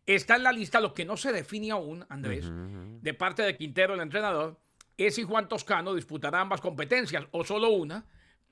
está 0.06 0.36
en 0.36 0.42
la 0.42 0.52
lista, 0.52 0.80
lo 0.80 0.94
que 0.94 1.04
no 1.04 1.16
se 1.16 1.32
define 1.32 1.70
aún, 1.70 2.06
Andrés, 2.08 2.46
de 2.50 3.14
parte 3.14 3.42
de 3.42 3.56
Quintero, 3.56 3.94
el 3.94 4.00
entrenador, 4.00 4.58
es 4.96 5.16
si 5.16 5.24
Juan 5.24 5.48
Toscano 5.48 5.94
disputará 5.94 6.40
ambas 6.40 6.60
competencias 6.60 7.26
o 7.32 7.42
solo 7.42 7.70
una, 7.70 8.04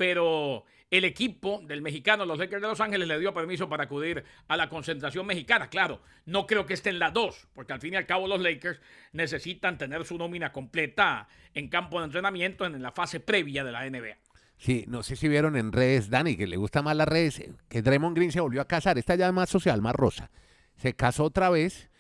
pero 0.03 0.65
el 0.91 1.05
equipo 1.05 1.63
del 1.65 1.81
mexicano, 1.81 2.27
los 2.27 2.37
Lakers 2.37 2.61
de 2.61 2.67
Los 2.67 2.81
Ángeles, 2.81 3.07
le 3.07 3.21
dio 3.21 3.33
permiso 3.33 3.69
para 3.69 3.85
acudir 3.85 4.25
a 4.49 4.57
la 4.57 4.69
concentración 4.69 5.25
mexicana. 5.25 5.71
Claro, 5.71 6.01
no 6.27 6.45
creo 6.45 6.67
que 6.67 6.75
esté 6.75 6.91
en 6.91 6.99
la 6.99 7.13
dos, 7.13 7.47
porque 7.55 7.73
al 7.73 7.79
fin 7.79 7.95
y 7.95 7.97
al 7.97 8.05
cabo 8.05 8.27
los 8.27 8.41
Lakers 8.41 8.81
necesitan 9.13 9.79
tener 9.79 10.05
su 10.05 10.19
nómina 10.19 10.51
completa 10.51 11.29
en 11.55 11.69
campo 11.69 12.01
de 12.01 12.07
entrenamiento 12.07 12.67
en 12.67 12.83
la 12.83 12.91
fase 12.91 13.21
previa 13.21 13.63
de 13.63 13.71
la 13.71 13.89
NBA. 13.89 14.17
Sí, 14.59 14.85
no 14.89 15.05
sé 15.05 15.15
si 15.15 15.29
vieron 15.29 15.55
en 15.55 15.71
redes, 15.71 16.11
Dani, 16.11 16.37
que 16.37 16.49
le 16.49 16.57
gusta 16.57 16.83
más 16.83 16.97
las 16.97 17.07
redes, 17.07 17.39
eh, 17.39 17.53
que 17.69 17.81
Draymond 17.81 18.17
Green 18.17 18.33
se 18.33 18.41
volvió 18.41 18.61
a 18.61 18.65
casar. 18.65 18.99
Esta 18.99 19.15
ya 19.15 19.29
es 19.29 19.33
más 19.33 19.51
social, 19.51 19.81
más 19.83 19.95
rosa. 19.95 20.33
Se 20.79 20.95
casó 20.95 21.23
otra 21.23 21.49
vez 21.49 21.91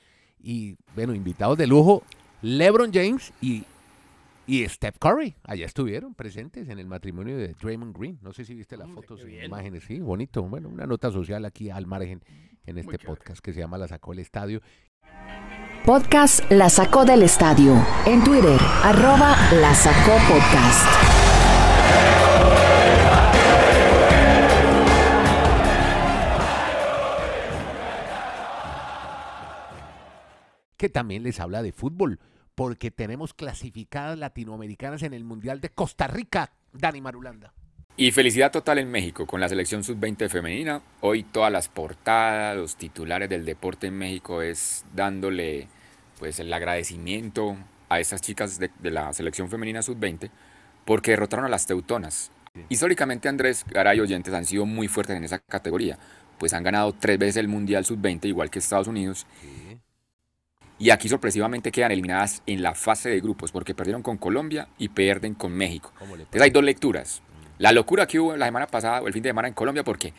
y, 0.40 0.74
bueno, 0.96 1.14
invitados 1.14 1.56
de 1.56 1.68
lujo, 1.68 2.02
LeBron 2.40 2.92
James 2.92 3.32
y, 3.40 3.62
y 4.46 4.66
Steph 4.68 4.98
Curry. 4.98 5.36
Allá 5.44 5.66
estuvieron 5.66 6.14
presentes 6.14 6.68
en 6.68 6.78
el 6.78 6.86
matrimonio 6.86 7.36
de 7.36 7.54
Draymond 7.54 7.96
Green. 7.96 8.18
No 8.22 8.32
sé 8.32 8.44
si 8.44 8.54
viste 8.54 8.76
las 8.76 8.86
Hombre, 8.86 9.06
fotos 9.06 9.26
y 9.28 9.38
imágenes. 9.38 9.84
Sí, 9.84 10.00
bonito. 10.00 10.42
Bueno, 10.42 10.68
una 10.68 10.86
nota 10.86 11.10
social 11.10 11.44
aquí 11.44 11.70
al 11.70 11.86
margen 11.86 12.22
en 12.64 12.78
este 12.78 12.98
podcast 12.98 13.40
que 13.40 13.52
se 13.52 13.60
llama 13.60 13.78
La 13.78 13.88
Sacó 13.88 14.12
el 14.12 14.20
Estadio. 14.20 14.60
Podcast 15.84 16.50
La 16.50 16.68
Sacó 16.68 17.04
del 17.04 17.22
Estadio. 17.22 17.74
En 18.06 18.22
Twitter, 18.22 18.60
arroba 18.82 19.36
La 19.60 19.74
Sacó 19.74 20.12
Podcast. 20.28 21.12
que 30.82 30.88
también 30.88 31.22
les 31.22 31.38
habla 31.38 31.62
de 31.62 31.70
fútbol, 31.70 32.18
porque 32.54 32.90
tenemos 32.90 33.34
clasificadas 33.34 34.18
latinoamericanas 34.18 35.02
en 35.02 35.14
el 35.14 35.24
Mundial 35.24 35.60
de 35.60 35.70
Costa 35.70 36.06
Rica, 36.06 36.52
Dani 36.72 37.00
Marulanda. 37.00 37.52
Y 37.96 38.10
felicidad 38.10 38.50
total 38.50 38.78
en 38.78 38.90
México 38.90 39.26
con 39.26 39.40
la 39.40 39.50
selección 39.50 39.84
sub-20 39.84 40.28
femenina. 40.30 40.80
Hoy 41.00 41.24
todas 41.24 41.52
las 41.52 41.68
portadas, 41.68 42.56
los 42.56 42.76
titulares 42.76 43.28
del 43.28 43.44
deporte 43.44 43.88
en 43.88 43.98
México 43.98 44.40
es 44.40 44.84
dándole 44.94 45.68
pues 46.18 46.40
el 46.40 46.52
agradecimiento 46.52 47.56
a 47.90 48.00
esas 48.00 48.22
chicas 48.22 48.58
de, 48.58 48.70
la 48.90 49.12
selección 49.12 49.50
femenina 49.50 49.82
sub-20 49.82 50.30
porque 50.86 51.10
derrotaron 51.10 51.44
a 51.44 51.50
las 51.50 51.66
teutonas. 51.66 52.30
Históricamente 52.70 53.28
Andrés 53.28 53.64
Garay 53.68 54.00
oyentes 54.00 54.32
han 54.32 54.46
sido 54.46 54.64
muy 54.64 54.88
fuertes 54.88 55.16
en 55.16 55.24
esa 55.24 55.38
categoría, 55.38 55.98
pues 56.38 56.54
han 56.54 56.62
ganado 56.62 56.94
tres 56.94 57.18
veces 57.18 57.36
el 57.36 57.48
Mundial 57.48 57.84
sub-20 57.84 58.24
igual 58.24 58.50
que 58.50 58.58
Estados 58.58 58.88
Unidos 58.88 59.26
y 60.82 60.90
aquí 60.90 61.08
sorpresivamente 61.08 61.70
quedan 61.70 61.92
eliminadas 61.92 62.42
en 62.44 62.60
la 62.60 62.74
fase 62.74 63.08
de 63.08 63.20
grupos 63.20 63.52
porque 63.52 63.72
perdieron 63.72 64.02
con 64.02 64.16
Colombia 64.18 64.66
y 64.78 64.88
pierden 64.88 65.34
con 65.34 65.52
México. 65.52 65.92
¿Cómo 65.96 66.16
le 66.16 66.24
Entonces 66.24 66.42
hay 66.42 66.50
dos 66.50 66.64
lecturas. 66.64 67.22
La 67.58 67.70
locura 67.70 68.08
que 68.08 68.18
hubo 68.18 68.36
la 68.36 68.46
semana 68.46 68.66
pasada 68.66 69.00
o 69.00 69.06
el 69.06 69.12
fin 69.12 69.22
de 69.22 69.28
semana 69.28 69.46
en 69.46 69.54
Colombia 69.54 69.84
porque 69.84 70.12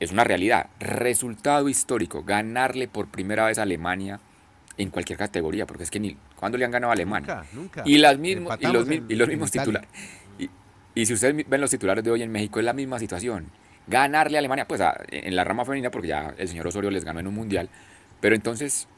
es 0.00 0.10
una 0.10 0.24
realidad. 0.24 0.68
Resultado 0.80 1.68
histórico, 1.68 2.24
ganarle 2.24 2.88
por 2.88 3.08
primera 3.08 3.44
vez 3.44 3.58
a 3.58 3.62
Alemania 3.62 4.18
en 4.78 4.88
cualquier 4.88 5.18
categoría, 5.18 5.66
porque 5.66 5.82
es 5.82 5.90
que 5.90 6.00
ni 6.00 6.16
cuando 6.36 6.56
le 6.56 6.64
han 6.64 6.70
ganado 6.70 6.90
a 6.90 6.94
Alemania. 6.94 7.34
Nunca, 7.34 7.46
nunca. 7.52 7.82
Y, 7.84 7.98
las 7.98 8.16
mismos, 8.18 8.56
y, 8.58 8.66
los, 8.68 8.88
en- 8.88 9.04
y 9.10 9.14
los 9.16 9.28
mismos 9.28 9.50
titulares. 9.50 9.90
Y, 10.38 10.48
y 10.94 11.04
si 11.04 11.12
ustedes 11.12 11.46
ven 11.46 11.60
los 11.60 11.70
titulares 11.70 12.02
de 12.02 12.10
hoy 12.10 12.22
en 12.22 12.32
México, 12.32 12.58
es 12.60 12.64
la 12.64 12.72
misma 12.72 12.98
situación. 12.98 13.50
Ganarle 13.86 14.38
a 14.38 14.40
Alemania, 14.40 14.66
pues 14.66 14.80
a- 14.80 14.98
en 15.10 15.36
la 15.36 15.44
rama 15.44 15.66
femenina, 15.66 15.90
porque 15.90 16.08
ya 16.08 16.34
el 16.38 16.48
señor 16.48 16.66
Osorio 16.66 16.90
les 16.90 17.04
ganó 17.04 17.20
en 17.20 17.26
un 17.26 17.34
mundial. 17.34 17.68
Pero 18.20 18.34
entonces, 18.34 18.88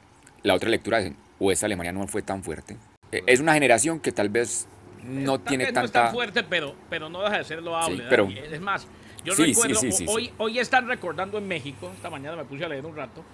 la 0.44 0.54
otra 0.54 0.70
lectura 0.70 1.00
es, 1.00 1.12
o 1.40 1.50
esa 1.50 1.66
Alemania 1.66 1.90
no 1.92 2.06
fue 2.06 2.22
tan 2.22 2.44
fuerte. 2.44 2.76
Eh, 3.10 3.22
Es 3.26 3.40
una 3.40 3.54
generación 3.54 3.98
que 3.98 4.12
tal 4.12 4.28
vez 4.28 4.68
no 5.02 5.38
Tal 5.38 5.48
tiene 5.48 5.64
vez 5.64 5.74
no 5.74 5.80
es 5.84 5.90
tanta... 5.90 6.04
tan 6.06 6.14
fuerte, 6.14 6.44
pero, 6.44 6.76
pero 6.88 7.08
no 7.10 7.20
deja 7.22 7.38
de 7.38 7.44
ser 7.44 7.62
loable. 7.62 7.96
Sí, 7.96 8.02
pero- 8.08 8.28
Es 8.28 8.60
más, 8.60 8.86
yo 9.24 9.34
Sí, 9.34 9.46
recuerdo, 9.46 9.74
sí, 9.80 9.90
sí, 9.92 9.98
sí. 9.98 10.06
hoy, 10.08 10.32
hoy 10.38 10.58
están 10.60 10.86
recordando 10.86 11.38
en 11.38 11.48
México, 11.48 11.90
esta 11.94 12.08
mañana 12.10 12.36
me 12.36 12.44
puse 12.44 12.64
a 12.64 12.68
leer 12.68 12.86
un 12.86 12.94
rato, 12.96 13.24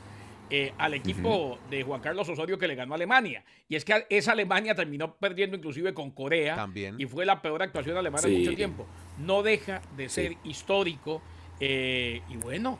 eh, 0.52 0.72
al 0.78 0.94
equipo 0.94 1.58
de 1.70 1.84
Juan 1.84 2.00
Carlos 2.00 2.28
Osorio 2.28 2.58
que 2.58 2.66
le 2.66 2.74
ganó 2.74 2.94
a 2.94 2.96
Alemania. 2.96 3.44
Y 3.68 3.76
es 3.76 3.84
que 3.84 4.04
esa 4.10 4.32
Alemania 4.32 4.74
terminó 4.74 5.14
perdiendo 5.14 5.56
inclusive 5.56 5.94
con 5.94 6.10
Corea. 6.10 6.56
También. 6.56 6.96
Y 7.00 7.06
fue 7.06 7.24
la 7.24 7.40
peor 7.40 7.62
actuación 7.62 7.96
alemana 7.96 8.26
en 8.26 8.38
mucho 8.38 8.54
tiempo. 8.56 8.84
No 9.18 9.42
deja 9.44 9.80
de 9.96 10.08
ser 10.08 10.36
histórico. 10.42 11.22
eh, 11.60 12.22
y 12.28 12.36
bueno, 12.36 12.78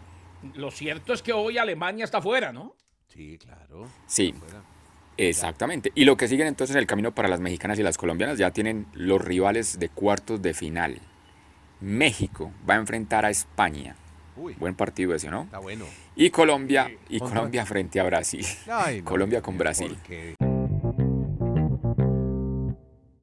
lo 0.55 0.71
cierto 0.71 1.12
es 1.12 1.23
que 1.23 1.33
hoy 1.33 1.59
Alemania 1.59 2.05
está 2.05 2.21
fuera, 2.23 2.51
¿no? 2.53 2.75
Sí, 3.12 3.38
claro. 3.38 3.88
Sí, 4.07 4.35
exactamente. 5.16 5.90
Y 5.94 6.05
lo 6.05 6.16
que 6.16 6.29
siguen 6.29 6.46
entonces 6.46 6.77
el 6.77 6.87
camino 6.87 7.12
para 7.14 7.29
las 7.29 7.40
mexicanas 7.40 7.79
y 7.79 7.83
las 7.83 7.99
colombianas 7.99 8.38
ya 8.38 8.51
tienen 8.53 8.87
los 8.92 9.23
rivales 9.23 9.79
de 9.79 9.88
cuartos 9.88 10.40
de 10.40 10.55
final. 10.55 11.01
México 11.81 12.53
va 12.68 12.75
a 12.75 12.79
enfrentar 12.79 13.25
a 13.25 13.31
España. 13.31 13.96
Uy, 14.37 14.55
Buen 14.55 14.75
partido 14.75 15.14
ese, 15.14 15.29
¿no? 15.31 15.42
está 15.42 15.59
bueno. 15.59 15.87
Y 16.14 16.31
Colombia, 16.31 16.90
y 17.09 17.18
Colombia 17.18 17.66
frente 17.66 18.01
a 18.01 18.05
Brasil. 18.05 18.46
Ay, 18.70 18.99
no, 18.99 19.05
Colombia 19.05 19.42
con 19.42 19.59
Brasil. 19.59 19.96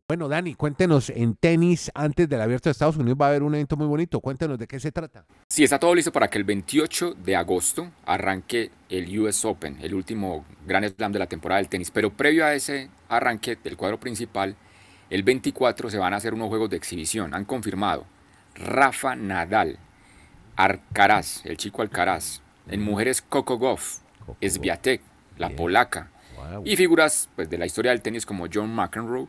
Bueno, 0.10 0.30
Dani, 0.30 0.54
cuéntenos 0.56 1.10
en 1.10 1.36
tenis, 1.36 1.92
antes 1.94 2.30
del 2.30 2.40
abierto 2.40 2.70
de 2.70 2.72
Estados 2.72 2.96
Unidos 2.96 3.18
va 3.20 3.26
a 3.26 3.30
haber 3.32 3.44
un 3.44 3.54
evento 3.56 3.76
muy 3.76 3.88
bonito. 3.88 4.22
Cuéntenos 4.22 4.58
de 4.58 4.66
qué 4.66 4.80
se 4.80 4.90
trata. 4.94 5.26
Sí, 5.50 5.66
está 5.66 5.80
todo 5.80 5.94
listo 5.94 6.14
para 6.14 6.30
que 6.30 6.38
el 6.38 6.46
28 6.46 7.16
de 7.16 7.36
agosto 7.36 7.92
arranque 8.06 8.72
el 8.88 9.20
US 9.20 9.44
Open, 9.44 9.78
el 9.82 9.94
último 9.94 10.46
gran 10.66 10.86
slam 10.88 11.12
de 11.12 11.20
la 11.20 11.28
temporada 11.28 11.60
del 11.60 11.68
tenis. 11.68 11.92
Pero 11.92 12.10
previo 12.14 12.46
a 12.46 12.54
ese 12.54 12.90
arranque 13.10 13.58
del 13.62 13.76
cuadro 13.76 14.00
principal, 14.00 14.56
el 15.10 15.24
24 15.24 15.90
se 15.90 15.98
van 15.98 16.14
a 16.14 16.18
hacer 16.18 16.34
unos 16.34 16.48
juegos 16.48 16.70
de 16.70 16.78
exhibición. 16.78 17.34
Han 17.34 17.44
confirmado 17.44 18.06
Rafa 18.56 19.14
Nadal, 19.18 19.78
Alcaraz, 20.56 21.46
el 21.46 21.58
chico 21.58 21.82
Alcaraz, 21.82 22.42
en 22.70 22.82
mujeres 22.82 23.22
Coco 23.22 23.58
Goff, 23.58 23.98
Coco 24.26 24.38
Swiatek, 24.42 25.02
la 25.38 25.48
Bien. 25.48 25.58
polaca, 25.58 26.12
Wow. 26.38 26.62
y 26.66 26.78
figuras 26.78 27.28
pues, 27.36 27.50
de 27.50 27.58
la 27.58 27.66
historia 27.66 27.92
del 27.92 28.02
tenis 28.02 28.26
como 28.26 28.46
John 28.54 28.74
McEnroe. 28.74 29.28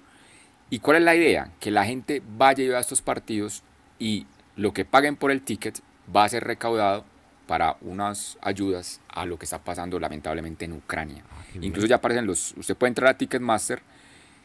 ¿Y 0.71 0.81
cuál 0.81 0.99
es 0.99 1.03
la 1.03 1.15
idea? 1.15 1.51
Que 1.61 1.71
la 1.71 1.85
gente 1.85 2.23
vaya 2.37 2.63
y 2.63 2.69
vea 2.69 2.81
estos 2.81 3.01
partidos 3.01 3.63
y 3.99 4.27
lo 4.57 4.73
que 4.73 4.85
paguen 4.85 5.17
por 5.17 5.31
el 5.31 5.43
ticket 5.43 5.81
va 6.15 6.25
a 6.25 6.29
ser 6.29 6.45
recaudado 6.45 7.05
para 7.47 7.79
unas 7.81 8.37
ayudas 8.43 9.01
a 9.09 9.25
lo 9.25 9.39
que 9.39 9.47
está 9.47 9.59
pasando 9.65 9.99
lamentablemente 9.99 10.67
en 10.67 10.75
Ucrania. 10.75 11.25
Ah, 11.31 11.43
bien. 11.53 11.65
Incluso 11.65 11.87
ya 11.87 11.97
aparecen 11.97 12.27
los, 12.27 12.53
usted 12.59 12.77
puede 12.77 12.91
entrar 12.91 13.11
a 13.11 13.17
Ticketmaster, 13.17 13.81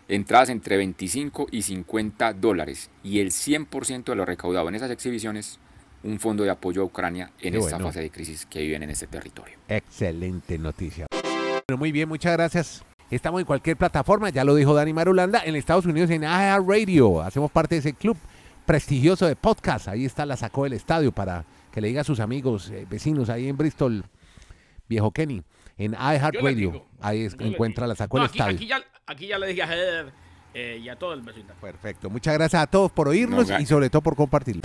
entradas 0.08 0.50
entre 0.50 0.78
25 0.78 1.48
y 1.52 1.62
50 1.64 2.34
dólares 2.34 2.90
y 3.04 3.20
el 3.20 3.32
100% 3.32 4.06
de 4.06 4.16
lo 4.16 4.24
recaudado 4.26 4.70
en 4.70 4.76
esas 4.76 4.92
exhibiciones, 4.92 5.60
un 6.04 6.20
fondo 6.20 6.44
de 6.46 6.52
apoyo 6.52 6.84
a 6.84 6.86
Ucrania 6.86 7.32
en 7.42 7.54
Qué 7.54 7.60
esta 7.60 7.72
bueno. 7.76 7.88
fase 7.88 8.00
de 8.00 8.10
crisis 8.10 8.46
que 8.46 8.62
viven 8.62 8.84
en 8.84 8.92
ese 8.92 9.08
territorio. 9.08 9.58
Excelente 9.68 10.58
noticia. 10.58 11.08
Bueno, 11.68 11.78
muy 11.78 11.92
bien, 11.92 12.08
muchas 12.08 12.34
gracias. 12.34 12.86
Estamos 13.16 13.40
en 13.42 13.46
cualquier 13.46 13.78
plataforma, 13.78 14.30
ya 14.30 14.44
lo 14.44 14.56
dijo 14.56 14.74
Dani 14.74 14.92
Marulanda, 14.94 15.42
en 15.46 15.56
Estados 15.56 15.86
Unidos 15.86 16.10
en 16.10 16.24
Radio. 16.24 17.22
Hacemos 17.22 17.52
parte 17.52 17.76
de 17.76 17.80
ese 17.80 17.94
club 17.94 18.18
prestigioso 18.66 19.28
de 19.28 19.36
podcast. 19.36 19.88
Ahí 19.88 20.06
está, 20.06 20.26
la 20.26 20.36
sacó 20.38 20.64
del 20.64 20.74
estadio 20.74 21.12
para 21.12 21.46
que 21.72 21.82
le 21.82 21.90
diga 21.90 22.02
a 22.02 22.04
sus 22.04 22.20
amigos, 22.20 22.70
eh, 22.70 22.86
vecinos 22.90 23.30
ahí 23.30 23.48
en 23.50 23.58
Bristol, 23.58 24.04
viejo 24.90 25.12
Kenny. 25.12 25.44
en 25.78 25.94
iHeartRadio. 25.94 26.56
digo, 26.56 26.86
Ahí 27.02 27.22
es- 27.26 27.36
encuentra 27.40 27.88
la 27.88 27.96
sacó 27.96 28.18
No, 28.18 28.24
el 28.24 28.30
aquí, 28.30 28.38
estadio. 28.40 28.56
aquí 28.58 28.68
ya, 28.68 28.78
aquí 29.08 29.28
ya 29.28 29.40
le 29.40 29.48
dije 29.48 29.64
a 29.64 29.68
eh, 30.56 30.80
y 30.84 30.88
a 30.90 30.96
todo 30.96 31.14
el 31.14 31.22
vecindario. 31.22 31.60
Perfecto. 31.62 32.10
Muchas 32.12 32.34
gracias 32.36 32.62
a 32.62 32.68
todos 32.68 32.92
por 32.92 33.08
oirnos 33.08 33.50
No, 33.50 33.56
ga- 33.58 33.62
y 33.62 33.66
sobre 33.66 33.90
todo 33.90 34.02
por 34.04 34.16
compartirlo. 34.16 34.62